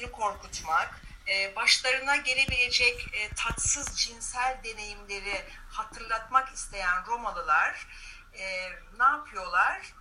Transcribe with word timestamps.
gücünü 0.00 0.12
korkutmak, 0.12 1.00
e, 1.28 1.56
başlarına 1.56 2.16
gelebilecek 2.16 3.08
e, 3.12 3.34
tatsız 3.34 3.96
cinsel 3.96 4.60
deneyimleri 4.64 5.44
hatırlatmak 5.70 6.54
isteyen 6.54 7.06
Romalılar 7.06 7.86
e, 8.34 8.70
ne 8.98 9.04
yapıyorlar? 9.04 9.94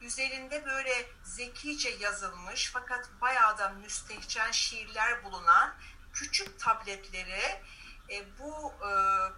Üzerinde 0.00 0.66
böyle 0.66 1.06
zekice 1.22 1.88
yazılmış 1.88 2.70
fakat 2.72 3.10
bayağı 3.20 3.58
da 3.58 3.68
müstehcen 3.68 4.50
şiirler 4.50 5.24
bulunan 5.24 5.74
küçük 6.12 6.60
tabletleri 6.60 7.62
bu 8.38 8.74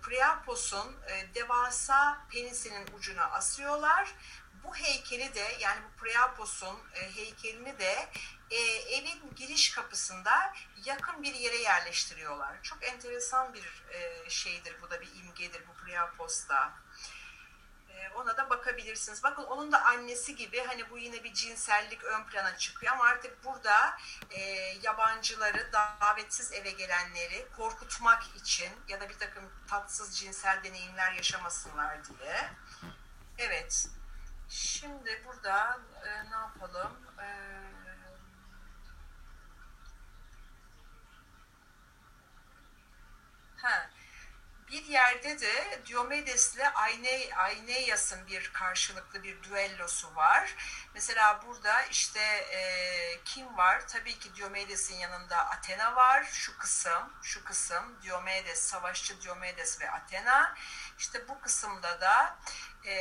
Priapos'un 0.02 0.96
devasa 1.34 2.26
penisinin 2.30 2.86
ucuna 2.98 3.24
asıyorlar. 3.24 4.14
Bu 4.64 4.74
heykeli 4.76 5.34
de 5.34 5.56
yani 5.60 5.80
bu 5.84 6.02
Priapos'un 6.02 6.78
e, 6.94 7.16
heykelini 7.16 7.78
de 7.78 8.08
e, 8.50 8.56
evin 8.96 9.34
giriş 9.36 9.70
kapısında 9.74 10.52
yakın 10.84 11.22
bir 11.22 11.34
yere 11.34 11.56
yerleştiriyorlar. 11.56 12.62
Çok 12.62 12.84
enteresan 12.84 13.54
bir 13.54 13.82
e, 13.90 14.30
şeydir 14.30 14.76
bu 14.82 14.90
da 14.90 15.00
bir 15.00 15.14
imgedir 15.14 15.62
bu 15.68 15.84
Priapos'ta. 15.84 16.72
E, 17.88 18.08
ona 18.14 18.36
da 18.36 18.50
bakabilirsiniz. 18.50 19.22
Bakın 19.22 19.42
onun 19.42 19.72
da 19.72 19.84
annesi 19.84 20.36
gibi 20.36 20.60
hani 20.60 20.90
bu 20.90 20.98
yine 20.98 21.24
bir 21.24 21.34
cinsellik 21.34 22.04
ön 22.04 22.24
plana 22.24 22.56
çıkıyor 22.56 22.92
ama 22.92 23.04
artık 23.04 23.44
burada 23.44 23.98
e, 24.30 24.40
yabancıları, 24.82 25.72
davetsiz 25.72 26.52
eve 26.52 26.70
gelenleri 26.70 27.46
korkutmak 27.56 28.22
için 28.36 28.72
ya 28.88 29.00
da 29.00 29.08
bir 29.08 29.18
takım 29.18 29.44
tatsız 29.66 30.18
cinsel 30.18 30.64
deneyimler 30.64 31.12
yaşamasınlar 31.12 31.98
diye. 32.04 32.50
Evet. 33.38 33.88
Şimdi 34.50 35.22
burada 35.26 35.80
e, 36.04 36.30
ne 36.30 36.34
yapalım? 36.36 36.92
Eee 37.18 37.60
Ha. 43.62 43.90
Bir 44.70 44.84
yerde 44.84 45.40
de 45.40 45.80
Diomedes'le 45.86 46.58
Aine, 46.74 47.34
Aineias'ın 47.36 48.26
bir 48.26 48.52
karşılıklı 48.52 49.22
bir 49.22 49.42
düellosu 49.42 50.16
var. 50.16 50.56
Mesela 50.94 51.42
burada 51.46 51.82
işte 51.82 52.20
e, 52.52 52.60
kim 53.24 53.56
var? 53.56 53.88
Tabii 53.88 54.18
ki 54.18 54.34
Diomedes'in 54.34 54.94
yanında 54.94 55.36
Athena 55.50 55.96
var. 55.96 56.24
Şu 56.32 56.58
kısım, 56.58 57.12
şu 57.22 57.44
kısım 57.44 58.02
Diomedes, 58.02 58.62
savaşçı 58.62 59.22
Diomedes 59.22 59.80
ve 59.80 59.90
Athena. 59.90 60.54
İşte 60.98 61.28
bu 61.28 61.40
kısımda 61.40 62.00
da 62.00 62.38
e, 62.84 62.94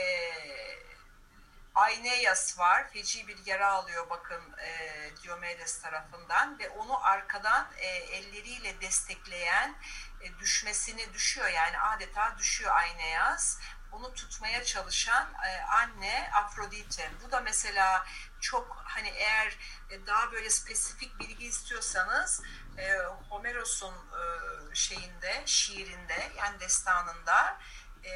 Aeneas 1.79 2.59
var. 2.59 2.89
Feci 2.93 3.27
bir 3.27 3.45
yara 3.45 3.71
alıyor 3.71 4.09
bakın 4.09 4.41
e, 4.61 5.11
Diomedes 5.23 5.81
tarafından 5.81 6.59
ve 6.59 6.69
onu 6.69 7.05
arkadan 7.05 7.67
e, 7.77 7.87
elleriyle 7.87 8.81
destekleyen 8.81 9.75
e, 10.21 10.39
düşmesini 10.39 11.13
düşüyor 11.13 11.47
yani 11.47 11.79
adeta 11.79 12.37
düşüyor 12.37 12.75
Aeneas. 12.75 13.57
Onu 13.91 14.13
tutmaya 14.13 14.63
çalışan 14.63 15.33
e, 15.47 15.61
anne 15.61 16.31
Afrodite. 16.33 17.11
Bu 17.23 17.31
da 17.31 17.39
mesela 17.39 18.05
çok 18.39 18.81
hani 18.85 19.09
eğer 19.09 19.57
e, 19.89 20.07
daha 20.07 20.31
böyle 20.31 20.49
spesifik 20.49 21.19
bilgi 21.19 21.45
istiyorsanız 21.45 22.41
e, 22.77 22.97
Homeros'un 23.29 23.95
e, 23.95 24.75
şeyinde, 24.75 25.43
şiirinde 25.45 26.31
yani 26.37 26.59
destanında 26.59 27.57
e, 28.03 28.11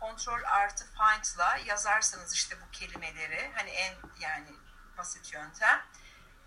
kontrol 0.00 0.42
artı 0.44 0.84
find'la 0.84 1.58
yazarsanız 1.66 2.34
işte 2.34 2.56
bu 2.60 2.70
kelimeleri 2.70 3.52
hani 3.54 3.70
en 3.70 3.94
yani 4.20 4.48
basit 4.98 5.32
yöntem 5.32 5.82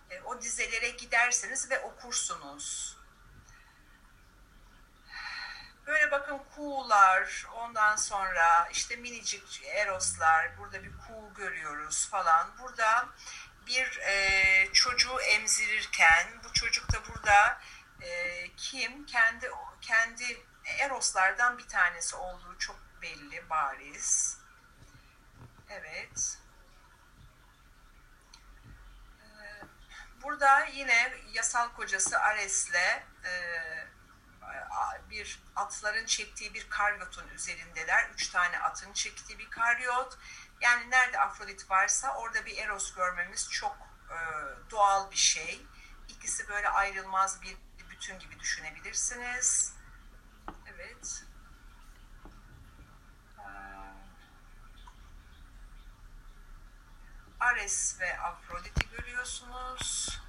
e, 0.09 0.21
o 0.21 0.41
dizelere 0.41 0.89
giderseniz 0.89 1.69
ve 1.71 1.79
okursunuz. 1.79 2.97
Böyle 5.87 6.11
bakın 6.11 6.41
kuğular, 6.55 7.45
ondan 7.55 7.95
sonra 7.95 8.69
işte 8.71 8.95
minicik 8.95 9.63
eroslar, 9.65 10.57
burada 10.57 10.83
bir 10.83 10.91
kuğu 10.91 11.33
görüyoruz 11.33 12.09
falan. 12.09 12.57
Burada 12.59 13.09
bir 13.67 13.97
e, 13.97 14.73
çocuğu 14.73 15.21
emzirirken, 15.21 16.27
bu 16.43 16.53
çocuk 16.53 16.93
da 16.93 16.97
burada 17.07 17.61
e, 18.01 18.47
kim? 18.57 19.05
Kendi 19.05 19.51
kendi 19.81 20.45
eroslardan 20.79 21.57
bir 21.57 21.67
tanesi 21.67 22.15
olduğu 22.15 22.57
çok 22.57 22.88
belli, 23.01 23.49
bariz. 23.49 24.39
Evet. 25.69 26.37
Ee, 29.21 29.65
burada 30.23 30.65
yine 30.65 31.13
yasal 31.33 31.69
kocası 31.69 32.19
Ares'le 32.19 33.03
e, 33.25 33.59
bir 35.09 35.43
atların 35.55 36.05
çektiği 36.05 36.53
bir 36.53 36.69
karyotun 36.69 37.27
üzerindeler. 37.27 38.09
Üç 38.13 38.29
tane 38.29 38.59
atın 38.59 38.93
çektiği 38.93 39.39
bir 39.39 39.49
karyot. 39.49 40.17
Yani 40.61 40.89
nerede 40.89 41.19
Afrodit 41.19 41.69
varsa 41.69 42.15
orada 42.15 42.45
bir 42.45 42.57
Eros 42.57 42.95
görmemiz 42.95 43.49
çok 43.49 43.77
e, 44.09 44.17
doğal 44.71 45.11
bir 45.11 45.15
şey. 45.15 45.65
İkisi 46.09 46.49
böyle 46.49 46.69
ayrılmaz 46.69 47.41
bir 47.41 47.57
bütün 47.89 48.19
gibi 48.19 48.39
düşünebilirsiniz. 48.39 49.73
Evet. 50.67 51.23
Ares 57.59 57.99
ve 57.99 58.19
Afrodit'i 58.19 58.89
görüyorsunuz. 58.89 60.19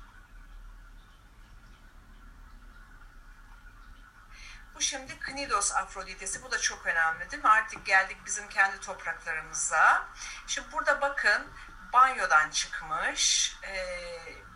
Bu 4.74 4.80
şimdi 4.80 5.18
Knidos 5.18 5.72
Afroditesi. 5.72 6.42
Bu 6.42 6.50
da 6.50 6.58
çok 6.58 6.86
önemli 6.86 7.30
değil 7.30 7.42
mi? 7.42 7.48
Artık 7.48 7.86
geldik 7.86 8.16
bizim 8.26 8.48
kendi 8.48 8.80
topraklarımıza. 8.80 10.08
Şimdi 10.46 10.72
burada 10.72 11.00
bakın 11.00 11.46
banyodan 11.92 12.50
çıkmış. 12.50 13.56
E, 13.64 13.86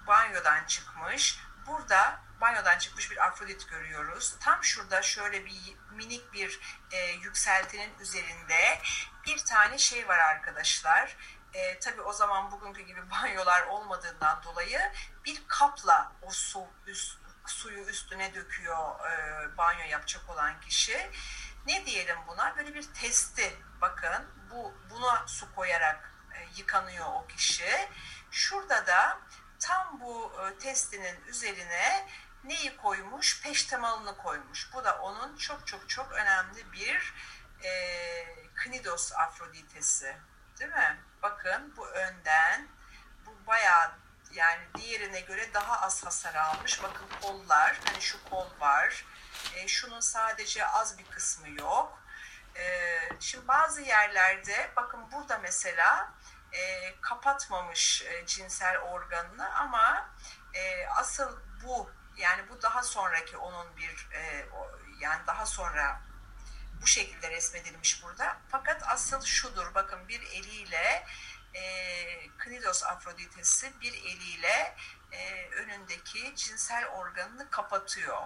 banyodan 0.07 0.65
çıkmış. 0.65 1.41
Burada 1.67 2.21
banyodan 2.41 2.79
çıkmış 2.79 3.11
bir 3.11 3.25
Afrodit 3.25 3.69
görüyoruz. 3.71 4.37
Tam 4.41 4.65
şurada 4.65 5.03
şöyle 5.03 5.47
bir 5.47 5.77
minik 5.91 6.33
bir 6.33 6.61
e, 6.91 7.11
yükseltinin 7.11 7.99
üzerinde 7.99 8.81
bir 9.27 9.45
tane 9.45 9.79
şey 9.79 10.09
var 10.09 10.19
arkadaşlar 10.19 11.17
e, 11.55 11.79
tabii 11.79 12.01
o 12.01 12.13
zaman 12.13 12.53
bugünkü 12.53 12.83
gibi 12.83 13.11
banyolar 13.11 13.67
olmadığından 13.67 14.43
dolayı 14.43 14.81
bir 15.25 15.43
kapla 15.49 16.13
o 16.23 16.31
su 16.31 16.67
üst, 16.87 17.19
suyu 17.47 17.85
üstüne 17.85 18.35
döküyor 18.35 19.11
e, 19.11 19.57
banyo 19.57 19.85
yapacak 19.89 20.31
olan 20.31 20.61
kişi. 20.61 21.11
Ne 21.67 21.87
diyelim 21.87 22.17
buna? 22.29 22.57
Böyle 22.57 22.75
bir 22.75 22.95
testi 22.95 23.57
bakın 23.81 24.27
bu 24.51 24.75
buna 24.91 25.27
su 25.27 25.55
koyarak 25.55 26.11
e, 26.35 26.49
yıkanıyor 26.57 27.07
o 27.07 27.27
kişi. 27.27 27.89
Şurada 28.31 28.87
da 28.87 29.19
tam 29.61 30.01
bu 30.01 30.33
e, 30.43 30.59
testinin 30.59 31.25
üzerine 31.25 32.09
neyi 32.45 32.77
koymuş? 32.77 33.43
Peştemalını 33.43 34.17
koymuş. 34.17 34.73
Bu 34.73 34.85
da 34.85 34.99
onun 34.99 35.37
çok 35.37 35.67
çok 35.67 35.89
çok 35.89 36.13
önemli 36.13 36.73
bir 36.73 37.15
e, 37.63 37.71
Knidos 38.55 39.13
Afroditesi. 39.13 40.17
Değil 40.59 40.71
mi? 40.71 40.99
Bakın 41.23 41.75
bu 41.77 41.89
önden 41.89 42.69
bu 43.27 43.47
bayağı 43.47 43.93
yani 44.33 44.63
diğerine 44.75 45.21
göre 45.21 45.55
daha 45.55 45.81
az 45.81 46.05
hasar 46.05 46.35
almış. 46.35 46.83
Bakın 46.83 47.07
kollar, 47.23 47.81
hani 47.85 48.03
şu 48.03 48.25
kol 48.31 48.61
var. 48.61 49.05
E, 49.55 49.69
şunun 49.69 50.01
sadece 50.01 50.67
az 50.67 50.99
bir 50.99 51.05
kısmı 51.05 51.49
yok. 51.49 51.99
E, 52.57 52.91
şimdi 53.21 53.49
bazı 53.49 53.81
yerlerde 53.81 54.71
bakın 54.77 55.13
burada 55.13 55.39
mesela 55.39 56.13
e, 56.53 56.95
kapatmamış 57.01 58.03
e, 58.03 58.27
cinsel 58.27 58.79
organını 58.79 59.55
ama 59.55 60.11
e, 60.55 60.87
asıl 60.87 61.41
bu 61.65 61.91
yani 62.17 62.49
bu 62.49 62.63
daha 62.63 62.83
sonraki 62.83 63.37
onun 63.37 63.77
bir 63.77 64.09
e, 64.13 64.51
o, 64.53 64.71
yani 65.01 65.27
daha 65.27 65.47
sonra 65.47 66.01
bu 66.85 66.89
şekilde 66.89 67.31
resmedilmiş 67.31 68.03
burada. 68.03 68.37
Fakat 68.49 68.83
asıl 68.89 69.21
şudur 69.21 69.75
bakın 69.75 70.09
bir 70.09 70.21
eliyle 70.21 71.07
e, 71.55 71.63
Knidos 72.39 72.85
Afroditesi 72.85 73.81
bir 73.81 73.93
eliyle 73.93 74.77
e, 75.13 75.49
önündeki 75.49 76.37
cinsel 76.37 76.87
organını 76.89 77.51
kapatıyor. 77.51 78.23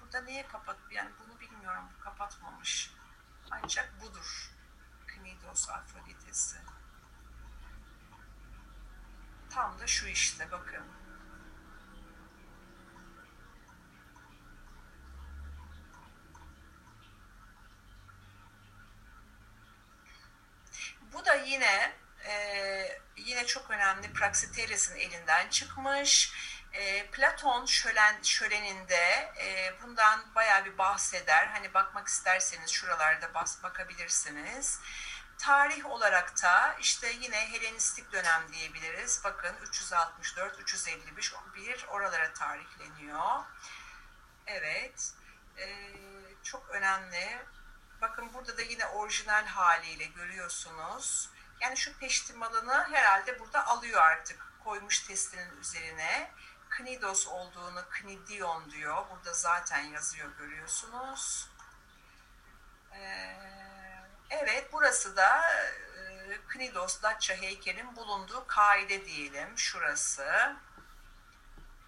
Burada 0.00 0.20
niye 0.20 0.46
kapat? 0.46 0.76
Yani 0.90 1.10
bunu 1.20 1.40
bilmiyorum. 1.40 1.84
Kapatmamış. 2.04 2.92
Ancak 3.50 4.00
budur. 4.00 4.50
Knidos 5.06 5.68
Afroditesi. 5.70 6.56
Tam 9.50 9.78
da 9.78 9.86
şu 9.86 10.06
işte 10.06 10.50
bakın. 10.50 10.84
Bu 21.18 21.24
da 21.24 21.34
yine 21.34 21.92
e, 22.28 22.34
yine 23.16 23.36
çok 23.48 23.70
önemli 23.70 24.12
Praxiteres'in 24.12 24.96
elinden 24.96 25.48
çıkmış. 25.48 26.32
E, 26.72 27.10
Platon 27.10 27.66
şölen, 27.66 28.22
şöleninde 28.22 29.32
e, 29.40 29.74
bundan 29.82 30.34
bayağı 30.34 30.64
bir 30.64 30.78
bahseder. 30.78 31.46
Hani 31.46 31.74
bakmak 31.74 32.08
isterseniz 32.08 32.70
şuralarda 32.70 33.34
bas, 33.34 33.62
bakabilirsiniz. 33.62 34.80
Tarih 35.38 35.86
olarak 35.86 36.42
da 36.42 36.76
işte 36.80 37.12
yine 37.20 37.52
Helenistik 37.52 38.12
dönem 38.12 38.52
diyebiliriz. 38.52 39.20
Bakın 39.24 39.56
364, 39.62 40.60
351 40.60 41.34
bir 41.54 41.86
oralara 41.88 42.32
tarihleniyor. 42.32 43.44
Evet. 44.46 45.12
Ee, 45.58 45.92
çok 46.42 46.70
önemli. 46.70 47.38
Bakın 48.02 48.32
burada 48.34 48.58
da 48.58 48.62
yine 48.62 48.86
orijinal 48.86 49.46
haliyle 49.46 50.04
görüyorsunuz. 50.04 51.30
Yani 51.60 51.76
şu 51.76 51.98
peştimalını 51.98 52.88
herhalde 52.92 53.38
burada 53.40 53.66
alıyor 53.66 54.02
artık. 54.02 54.52
Koymuş 54.64 55.00
testinin 55.00 55.60
üzerine. 55.60 56.30
Knidos 56.70 57.26
olduğunu 57.26 57.84
Knidion 57.90 58.70
diyor. 58.70 59.04
Burada 59.10 59.34
zaten 59.34 59.80
yazıyor 59.80 60.28
görüyorsunuz. 60.38 61.50
Ee, 62.92 63.36
evet 64.30 64.68
burası 64.72 65.16
da 65.16 65.42
e, 65.52 66.38
Knidos 66.48 67.02
Datça 67.02 67.34
heykelin 67.34 67.96
bulunduğu 67.96 68.46
kaide 68.46 69.04
diyelim. 69.04 69.58
Şurası. 69.58 70.56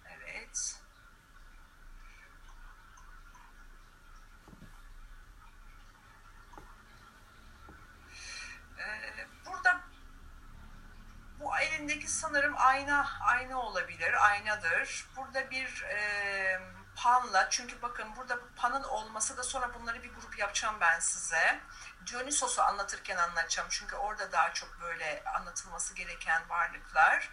Evet. 0.05 0.75
Ee, 8.79 9.27
burada 9.45 9.81
bu 11.39 11.57
elindeki 11.57 11.99
sanırım 12.11 12.53
ayna 12.57 13.07
ayna 13.21 13.61
olabilir, 13.61 14.25
aynadır. 14.25 15.05
Burada 15.15 15.51
bir 15.51 15.83
e, 15.83 16.59
panla, 16.95 17.49
çünkü 17.49 17.81
bakın 17.81 18.15
burada 18.15 18.39
panın 18.55 18.83
olması 18.83 19.37
da 19.37 19.43
sonra 19.43 19.73
bunları 19.73 20.03
bir 20.03 20.13
grup 20.13 20.39
yapacağım 20.39 20.75
ben 20.81 20.99
size. 20.99 21.59
Dionysos'u 22.07 22.61
anlatırken 22.61 23.17
anlatacağım 23.17 23.67
çünkü 23.71 23.95
orada 23.95 24.31
daha 24.31 24.53
çok 24.53 24.81
böyle 24.81 25.23
anlatılması 25.35 25.93
gereken 25.93 26.49
varlıklar. 26.49 27.29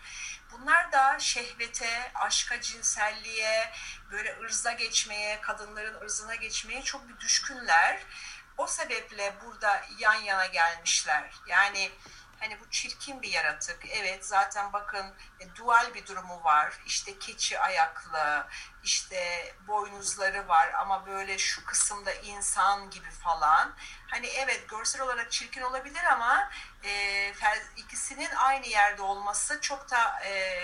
Bunlar 0.52 0.92
da 0.92 1.18
şehvete, 1.18 2.12
aşka, 2.14 2.60
cinselliğe, 2.60 3.72
böyle 4.10 4.40
ırza 4.40 4.72
geçmeye, 4.72 5.40
kadınların 5.40 6.00
ırzına 6.00 6.34
geçmeye 6.34 6.82
çok 6.82 7.08
bir 7.08 7.18
düşkünler. 7.18 8.02
O 8.56 8.66
sebeple 8.66 9.34
burada 9.44 9.82
yan 9.98 10.14
yana 10.14 10.46
gelmişler. 10.46 11.30
Yani 11.46 11.90
hani 12.40 12.60
bu 12.60 12.70
çirkin 12.70 13.22
bir 13.22 13.28
yaratık. 13.28 13.86
Evet 13.88 14.26
zaten 14.26 14.72
bakın 14.72 15.14
e, 15.40 15.56
dual 15.56 15.94
bir 15.94 16.06
durumu 16.06 16.44
var. 16.44 16.72
İşte 16.86 17.18
keçi 17.18 17.60
ayaklı, 17.60 18.46
işte 18.84 19.52
boynuzları 19.66 20.48
var 20.48 20.72
ama 20.72 21.06
böyle 21.06 21.38
şu 21.38 21.64
kısımda 21.64 22.12
insan 22.12 22.90
gibi 22.90 23.10
falan. 23.10 23.74
Hani 24.06 24.26
evet 24.26 24.68
görsel 24.68 25.02
olarak 25.02 25.32
çirkin 25.32 25.62
olabilir 25.62 26.04
ama 26.04 26.50
e, 26.84 27.32
ikisinin 27.76 28.30
aynı 28.36 28.66
yerde 28.66 29.02
olması 29.02 29.60
çok 29.60 29.90
da 29.90 30.24
e, 30.24 30.60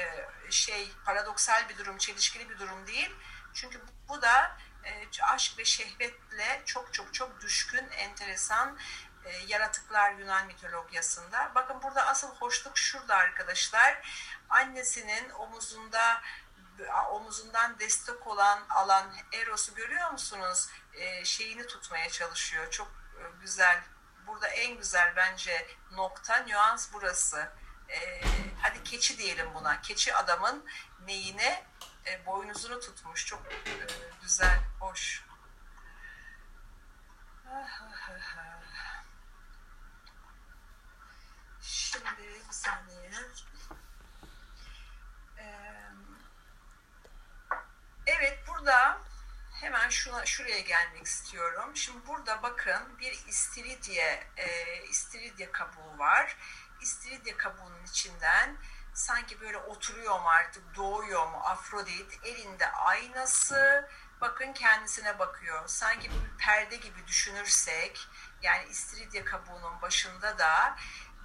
şey 0.51 0.93
paradoksal 1.05 1.69
bir 1.69 1.79
durum, 1.79 1.99
çelişkili 1.99 2.51
bir 2.51 2.59
durum 2.59 2.87
değil. 2.87 3.15
Çünkü 3.55 3.81
bu 4.09 4.23
da 4.23 4.57
e, 4.85 5.23
aşk 5.23 5.59
ve 5.59 5.65
şehvetle 5.65 6.63
çok 6.65 6.95
çok 6.95 7.15
çok 7.15 7.41
düşkün, 7.41 7.89
enteresan 7.89 8.79
e, 9.25 9.33
yaratıklar 9.47 10.13
Yunan 10.13 10.47
mitolojisinde. 10.47 11.37
Bakın 11.55 11.83
burada 11.83 12.07
asıl 12.07 12.29
hoşluk 12.35 12.79
şurada 12.79 13.17
arkadaşlar. 13.17 14.09
Annesinin 14.51 15.31
omuzunda 15.31 16.23
omuzundan 17.13 17.79
destek 17.79 18.27
olan 18.27 18.67
alan 18.69 19.15
Eros'u 19.33 19.75
görüyor 19.75 20.11
musunuz? 20.11 20.69
E, 20.95 21.25
şeyini 21.25 21.67
tutmaya 21.67 22.11
çalışıyor. 22.11 22.71
Çok 22.71 22.89
e, 22.89 23.23
güzel. 23.41 23.83
Burada 24.27 24.49
en 24.49 24.77
güzel 24.77 25.13
bence 25.17 25.67
nokta, 25.93 26.37
nüans 26.37 26.93
burası. 26.93 27.49
E, 27.89 28.21
hadi 28.63 28.83
keçi 28.85 29.19
diyelim 29.19 29.55
buna. 29.55 29.81
Keçi 29.81 30.15
adamın 30.15 30.65
neyine? 31.07 31.65
E, 32.07 32.27
boynuzunu 32.27 32.81
tutmuş. 32.81 33.27
Çok 33.27 33.53
e, 33.53 33.57
güzel, 34.23 34.61
hoş. 34.81 35.25
Ah, 37.49 37.83
ah, 37.83 38.11
ah. 38.11 38.39
ah. 38.39 38.65
Şimdi 41.75 42.05
bir 42.19 42.53
saniye. 42.53 43.11
Evet 48.07 48.39
burada 48.49 49.01
hemen 49.61 49.89
şuna 49.89 50.27
şuraya 50.27 50.61
gelmek 50.61 51.07
istiyorum. 51.07 51.77
Şimdi 51.77 52.07
burada 52.07 52.43
bakın 52.43 52.99
bir 52.99 53.13
istiridye 53.13 54.27
e, 54.37 54.77
istiridye 54.85 55.53
kabuğu 55.53 55.99
var. 55.99 56.37
İstiridye 56.81 57.37
kabuğunun 57.37 57.85
içinden 57.85 58.57
sanki 58.95 59.41
böyle 59.41 59.59
oturuyor 59.59 60.21
mu 60.21 60.29
artık 60.29 60.77
doğuyor 60.77 61.27
mu 61.27 61.41
Afrodit 61.45 62.21
elinde 62.25 62.73
aynası 62.73 63.89
bakın 64.21 64.53
kendisine 64.53 65.19
bakıyor. 65.19 65.63
Sanki 65.67 66.11
bir 66.11 66.39
perde 66.39 66.77
gibi 66.77 67.07
düşünürsek 67.07 68.09
yani 68.43 68.69
istiridye 68.69 69.25
kabuğunun 69.25 69.83
başında 69.83 70.39
da 70.39 70.77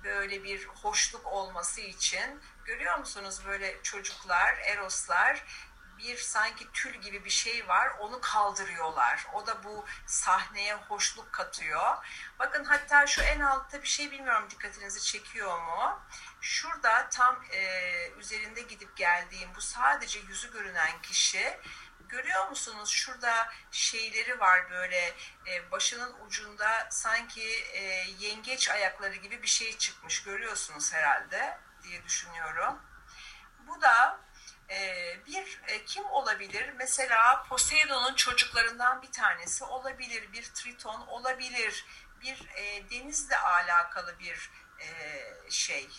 böyle 0.03 0.43
bir 0.43 0.65
hoşluk 0.65 1.25
olması 1.25 1.81
için 1.81 2.41
görüyor 2.65 2.97
musunuz 2.97 3.41
böyle 3.45 3.83
çocuklar, 3.83 4.55
eroslar 4.57 5.43
bir 5.99 6.17
sanki 6.17 6.71
tül 6.71 6.93
gibi 6.93 7.25
bir 7.25 7.29
şey 7.29 7.67
var 7.67 7.91
onu 7.99 8.21
kaldırıyorlar. 8.21 9.27
O 9.33 9.47
da 9.47 9.63
bu 9.63 9.85
sahneye 10.05 10.75
hoşluk 10.75 11.33
katıyor. 11.33 11.97
Bakın 12.39 12.63
hatta 12.63 13.07
şu 13.07 13.21
en 13.21 13.39
altta 13.39 13.81
bir 13.81 13.87
şey 13.87 14.11
bilmiyorum 14.11 14.47
dikkatinizi 14.49 15.03
çekiyor 15.03 15.61
mu? 15.61 15.99
Şurada 16.41 17.09
tam 17.09 17.43
e, 17.51 18.11
üzerinde 18.17 18.61
gidip 18.61 18.97
geldiğim 18.97 19.49
bu 19.55 19.61
sadece 19.61 20.19
yüzü 20.19 20.53
görünen 20.53 21.01
kişi 21.01 21.59
görüyor 22.09 22.49
musunuz? 22.49 22.89
Şurada 22.89 23.49
şeyleri 23.71 24.39
var 24.39 24.69
böyle 24.69 25.13
e, 25.47 25.71
başının 25.71 26.15
ucunda 26.25 26.87
sanki 26.89 27.49
e, 27.73 27.81
yengeç 28.19 28.69
ayakları 28.69 29.15
gibi 29.15 29.41
bir 29.41 29.47
şey 29.47 29.77
çıkmış. 29.77 30.23
Görüyorsunuz 30.23 30.93
herhalde 30.93 31.57
diye 31.83 32.03
düşünüyorum. 32.03 32.79
Bu 33.67 33.81
da 33.81 34.19
e, 34.69 34.77
bir 35.27 35.61
e, 35.67 35.85
kim 35.85 36.05
olabilir? 36.05 36.73
Mesela 36.77 37.43
Poseidon'un 37.49 38.15
çocuklarından 38.15 39.01
bir 39.01 39.11
tanesi 39.11 39.63
olabilir. 39.63 40.33
Bir 40.33 40.43
Triton 40.43 41.01
olabilir. 41.07 41.85
Bir 42.21 42.49
e, 42.55 42.89
denizle 42.89 43.37
alakalı 43.37 44.19
bir 44.19 44.51
e, 44.79 44.87
şey. 45.49 45.89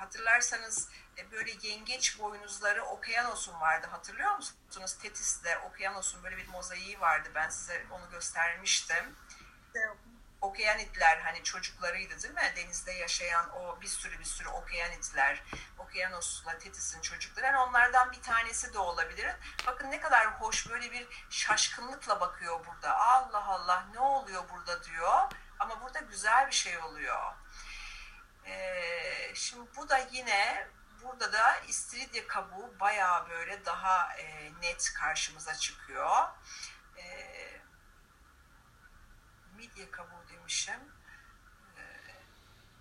Hatırlarsanız 0.00 0.88
e, 1.18 1.30
böyle 1.30 1.52
yengeç 1.62 2.18
boynuzları 2.18 2.84
Okyanos'un 2.84 3.60
vardı 3.60 3.86
hatırlıyor 3.90 4.36
musunuz? 4.36 4.96
Tetis'te 5.02 5.58
Okyanos'un 5.58 6.22
böyle 6.22 6.36
bir 6.36 6.48
mozaiği 6.48 7.00
vardı 7.00 7.28
ben 7.34 7.48
size 7.48 7.86
onu 7.90 8.10
göstermiştim. 8.10 9.16
Okyanitler 10.40 11.18
hani 11.18 11.42
çocuklarıydı 11.42 12.22
değil 12.22 12.34
mi? 12.34 12.52
Denizde 12.56 12.92
yaşayan 12.92 13.50
o 13.50 13.80
bir 13.80 13.86
sürü 13.86 14.18
bir 14.18 14.24
sürü 14.24 14.48
okyanitler, 14.48 15.42
Okyanos'la 15.78 16.58
Tetis'in 16.58 17.00
çocukları. 17.00 17.46
Yani 17.46 17.58
onlardan 17.58 18.12
bir 18.12 18.22
tanesi 18.22 18.74
de 18.74 18.78
olabilir. 18.78 19.34
Bakın 19.66 19.90
ne 19.90 20.00
kadar 20.00 20.40
hoş 20.40 20.70
böyle 20.70 20.92
bir 20.92 21.26
şaşkınlıkla 21.30 22.20
bakıyor 22.20 22.66
burada. 22.66 22.96
Allah 22.96 23.46
Allah 23.46 23.84
ne 23.94 24.00
oluyor 24.00 24.44
burada 24.48 24.84
diyor. 24.84 25.32
Ama 25.58 25.82
burada 25.82 25.98
güzel 26.00 26.46
bir 26.46 26.52
şey 26.52 26.78
oluyor. 26.78 27.32
Ee, 28.46 29.34
şimdi 29.34 29.76
bu 29.76 29.88
da 29.88 29.98
yine 29.98 30.68
burada 31.02 31.32
da 31.32 31.56
istiridye 31.68 32.26
kabuğu 32.26 32.80
bayağı 32.80 33.28
böyle 33.28 33.64
daha 33.64 34.14
e, 34.16 34.52
net 34.62 34.92
karşımıza 34.94 35.54
çıkıyor. 35.54 36.28
E, 36.96 37.04
midye 39.56 39.90
kabuğu 39.90 40.28
demişim. 40.28 40.80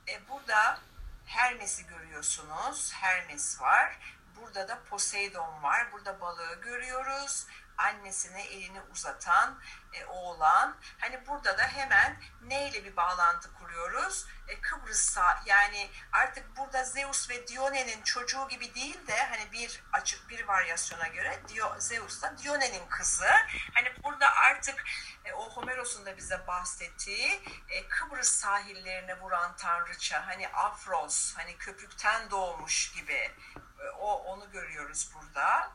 E, 0.08 0.30
burada 0.30 0.80
Hermes'i 1.26 1.88
görüyorsunuz. 1.88 2.94
Hermes 2.94 3.62
var. 3.62 4.16
Burada 4.36 4.68
da 4.68 4.84
Poseidon 4.84 5.64
var. 5.64 5.92
Burada 5.92 6.22
balığı 6.22 6.62
görüyoruz 6.62 7.48
annesine 7.80 8.42
elini 8.44 8.82
uzatan 8.92 9.60
e, 9.94 10.06
oğlan. 10.06 10.76
Hani 10.98 11.28
burada 11.28 11.58
da 11.58 11.64
hemen 11.64 12.18
neyle 12.42 12.86
bir 12.86 12.96
bağlantı 12.96 13.54
kuruyoruz? 13.54 14.26
E, 14.48 14.62
Kıbrıs'a 14.62 15.44
yani 15.46 15.90
artık 16.12 16.58
burada 16.58 16.84
Zeus 16.84 17.30
ve 17.30 17.48
Dione'nin 17.48 18.02
çocuğu 18.02 18.48
gibi 18.50 18.76
değil 18.76 19.08
de 19.08 19.24
hani 19.26 19.52
bir 19.52 19.84
açık 19.94 20.30
bir 20.30 20.48
varyasyona 20.48 21.08
göre 21.08 21.40
Dio, 21.50 21.80
Zeus 21.80 22.22
da 22.22 22.38
Dione'nin 22.38 22.90
kızı. 22.90 23.32
Hani 23.74 24.04
burada 24.04 24.36
artık 24.36 24.84
e, 25.26 25.34
o 25.34 25.50
Homeros'un 25.50 26.06
da 26.06 26.18
bize 26.18 26.48
bahsettiği 26.48 27.42
e, 27.70 27.88
Kıbrıs 27.88 28.32
sahillerine 28.32 29.20
vuran 29.20 29.56
tanrıça 29.56 30.28
hani 30.28 30.48
Afros 30.48 31.38
hani 31.38 31.58
köpükten 31.58 32.32
doğmuş 32.32 32.92
gibi 32.92 33.32
e, 33.80 33.90
o 34.00 34.14
onu 34.14 34.52
görüyoruz 34.52 35.12
burada. 35.14 35.72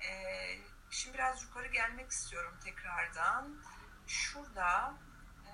E, 0.00 0.12
şimdi 0.92 1.14
biraz 1.14 1.42
yukarı 1.42 1.66
gelmek 1.66 2.10
istiyorum 2.10 2.58
tekrardan. 2.64 3.56
Şurada 4.06 4.94
e, 5.46 5.52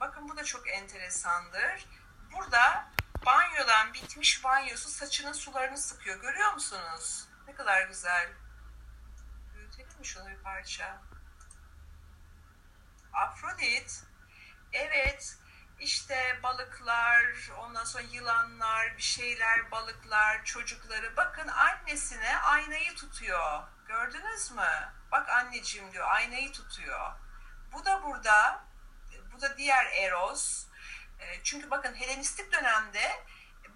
bakın 0.00 0.28
bu 0.28 0.36
da 0.36 0.44
çok 0.44 0.68
enteresandır. 0.68 1.86
Burada 2.32 2.90
banyodan 3.26 3.94
bitmiş 3.94 4.44
banyosu 4.44 4.88
saçının 4.88 5.32
sularını 5.32 5.78
sıkıyor. 5.78 6.20
Görüyor 6.20 6.52
musunuz? 6.52 7.28
Ne 7.46 7.54
kadar 7.54 7.82
güzel. 7.88 8.32
Büyütelim 9.54 9.98
mi 9.98 10.06
şunu 10.06 10.28
bir 10.28 10.42
parça? 10.42 11.00
Afrodit. 13.12 14.02
Evet. 14.72 15.36
işte 15.80 16.40
balıklar, 16.42 17.50
ondan 17.58 17.84
sonra 17.84 18.02
yılanlar, 18.02 18.96
bir 18.96 19.02
şeyler, 19.02 19.70
balıklar, 19.70 20.44
çocukları. 20.44 21.16
Bakın 21.16 21.48
annesine 21.48 22.38
aynayı 22.38 22.94
tutuyor. 22.94 23.62
Gördünüz 23.88 24.25
anneciğim 25.56 25.92
diyor, 25.92 26.06
aynayı 26.08 26.52
tutuyor. 26.52 27.12
Bu 27.72 27.84
da 27.84 28.02
burada, 28.04 28.64
bu 29.32 29.40
da 29.40 29.58
diğer 29.58 29.86
Eros. 29.86 30.66
E, 31.20 31.42
çünkü 31.42 31.70
bakın 31.70 31.94
Helenistik 31.94 32.52
dönemde 32.52 33.24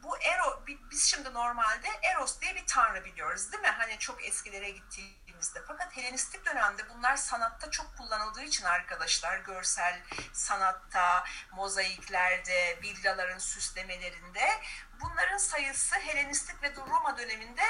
bu 0.02 0.18
Ero, 0.18 0.62
biz 0.66 1.04
şimdi 1.04 1.34
normalde 1.34 1.88
Eros 2.02 2.40
diye 2.40 2.54
bir 2.54 2.66
tanrı 2.66 3.04
biliyoruz 3.04 3.52
değil 3.52 3.62
mi? 3.62 3.68
Hani 3.68 3.98
çok 3.98 4.24
eskilere 4.24 4.70
gittiğimizde. 4.70 5.62
Fakat 5.68 5.96
Helenistik 5.96 6.46
dönemde 6.46 6.82
bunlar 6.88 7.16
sanatta 7.16 7.70
çok 7.70 7.96
kullanıldığı 7.96 8.42
için 8.42 8.64
arkadaşlar 8.64 9.38
görsel 9.38 10.00
sanatta, 10.32 11.24
mozaiklerde, 11.52 12.78
villaların 12.82 13.38
süslemelerinde 13.38 14.60
bunların 15.00 15.38
sayısı 15.38 15.96
Helenistik 15.96 16.62
ve 16.62 16.72
Roma 16.76 17.18
döneminde 17.18 17.64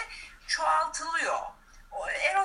çoğaltılıyor. 0.46 1.40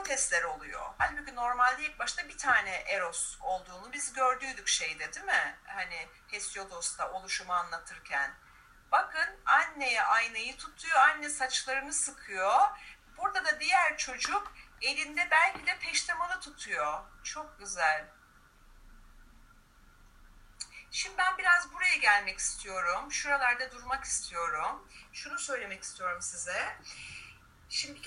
Erotesler 0.06 0.44
oluyor. 0.44 0.82
Halbuki 0.98 1.36
normalde 1.36 1.84
ilk 1.84 2.00
başta 2.00 2.28
bir 2.30 2.38
tane 2.38 2.70
Eros 2.70 3.38
olduğunu 3.42 3.94
biz 3.94 4.14
gördüydük 4.14 4.68
şeyde 4.68 5.14
değil 5.14 5.26
mi? 5.26 5.58
Hani 5.66 6.08
Hesiodos'ta 6.28 7.12
oluşumu 7.12 7.54
anlatırken. 7.54 8.34
Bakın 8.92 9.40
anneye 9.46 10.04
aynayı 10.04 10.58
tutuyor, 10.58 10.98
anne 10.98 11.30
saçlarını 11.30 11.94
sıkıyor. 11.94 12.62
Burada 13.18 13.46
da 13.46 13.60
diğer 13.60 13.98
çocuk 13.98 14.54
elinde 14.82 15.28
belki 15.32 15.66
de 15.66 15.80
peştemalı 15.80 16.40
tutuyor. 16.40 17.04
Çok 17.24 17.60
güzel. 17.60 18.06
Şimdi 20.92 21.18
ben 21.18 21.38
biraz 21.38 21.74
buraya 21.74 21.98
gelmek 21.98 22.40
istiyorum. 22.40 23.12
Şuralarda 23.12 23.72
durmak 23.72 24.04
istiyorum. 24.04 24.88
Şunu 25.14 25.40
söylemek 25.40 25.84
istiyorum 25.84 26.22
size. 26.22 26.78
Şimdi 27.70 28.02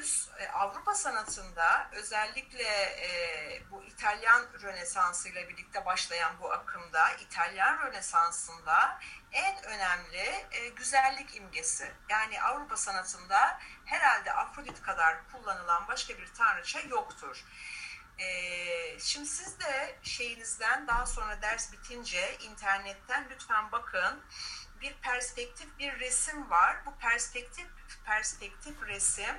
Venüs 0.00 0.28
e, 0.38 0.48
Avrupa 0.48 0.94
sanatında 0.94 1.88
özellikle 1.92 2.64
e, 2.82 3.62
bu 3.70 3.82
İtalyan 3.84 4.46
Rönesansı 4.62 5.28
ile 5.28 5.48
birlikte 5.48 5.86
başlayan 5.86 6.32
bu 6.40 6.52
akımda 6.52 7.10
İtalyan 7.10 7.78
Rönesansı'nda 7.78 8.98
en 9.32 9.64
önemli 9.64 10.46
e, 10.52 10.68
güzellik 10.68 11.36
imgesi. 11.36 11.92
Yani 12.08 12.42
Avrupa 12.42 12.76
sanatında 12.76 13.60
herhalde 13.84 14.32
Afrodit 14.32 14.82
kadar 14.82 15.16
kullanılan 15.32 15.88
başka 15.88 16.18
bir 16.18 16.34
tanrıça 16.34 16.80
yoktur. 16.80 17.44
Şimdi 18.98 19.26
siz 19.26 19.60
de 19.60 19.98
şeyinizden 20.02 20.86
daha 20.86 21.06
sonra 21.06 21.42
ders 21.42 21.72
bitince 21.72 22.36
internetten 22.38 23.26
lütfen 23.30 23.72
bakın 23.72 24.20
bir 24.80 24.94
perspektif 24.94 25.78
bir 25.78 26.00
resim 26.00 26.50
var. 26.50 26.76
Bu 26.86 26.98
perspektif 26.98 27.66
perspektif 28.04 28.82
resim 28.86 29.36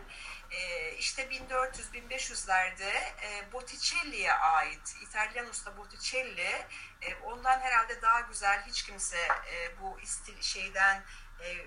e, 0.52 0.92
işte 0.92 1.24
1400-1500'lerde 1.24 2.92
e, 3.22 3.52
Botticelli'ye 3.54 4.34
ait. 4.34 4.96
İtalyan 5.02 5.50
usta 5.50 5.78
Botticelli 5.78 6.66
e, 7.02 7.16
ondan 7.24 7.60
herhalde 7.60 8.02
daha 8.02 8.22
güzel 8.22 8.64
hiç 8.68 8.84
kimse 8.84 9.18
e, 9.54 9.82
bu 9.82 10.00
istil 10.00 10.42
şeyden 10.42 11.04
e, 11.40 11.58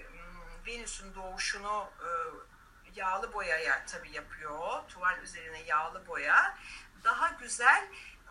Venüs'ün 0.66 1.14
doğuşunu 1.14 1.90
e, 2.00 2.08
yağlı 2.94 3.32
boyaya 3.32 3.86
tabii 3.86 4.10
yapıyor. 4.10 4.88
Tuval 4.88 5.18
üzerine 5.18 5.62
yağlı 5.62 6.06
boya. 6.06 6.58
Daha 7.04 7.28
güzel 7.28 7.88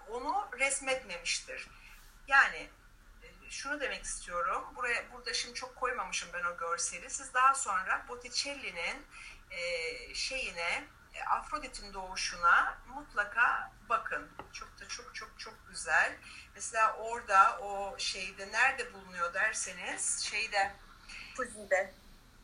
onu 0.10 0.50
resmetmemiştir. 0.60 1.68
Yani 2.28 2.70
şunu 3.54 3.80
demek 3.80 4.04
istiyorum. 4.04 4.64
Buraya 4.76 5.12
burada 5.12 5.34
şimdi 5.34 5.54
çok 5.56 5.76
koymamışım 5.76 6.30
ben 6.34 6.44
o 6.44 6.58
görseli. 6.58 7.10
Siz 7.10 7.34
daha 7.34 7.56
sonra 7.56 8.06
Botticelli'nin 8.08 9.06
e, 9.52 10.14
şeyine 10.14 10.84
e, 11.14 11.24
Afrodit'in 11.24 11.94
doğuşuna 11.94 12.78
mutlaka 12.88 13.72
bakın. 13.90 14.30
Çok 14.54 14.80
da 14.80 14.88
çok 14.88 15.16
çok 15.16 15.40
çok 15.40 15.54
güzel. 15.70 16.18
Mesela 16.56 16.96
orada 16.96 17.60
o 17.60 17.96
şeyde 18.00 18.52
nerede 18.52 18.94
bulunuyor 18.94 19.34
derseniz 19.34 20.20
şeyde 20.20 20.76
Fuzi'de. 21.36 21.94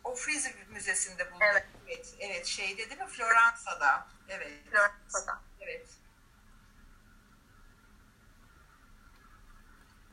O 0.03 0.15
Frizi 0.15 0.55
Müzesi'nde 0.69 1.31
bulunuyor. 1.31 1.51
Evet. 1.51 1.67
evet. 1.87 2.15
Evet, 2.19 2.45
şeyde 2.45 2.89
değil 2.89 3.01
mi? 3.01 3.07
Floransa'da. 3.07 4.07
Evet. 4.29 4.51
Floransa'da. 4.71 5.39
Evet. 5.59 5.87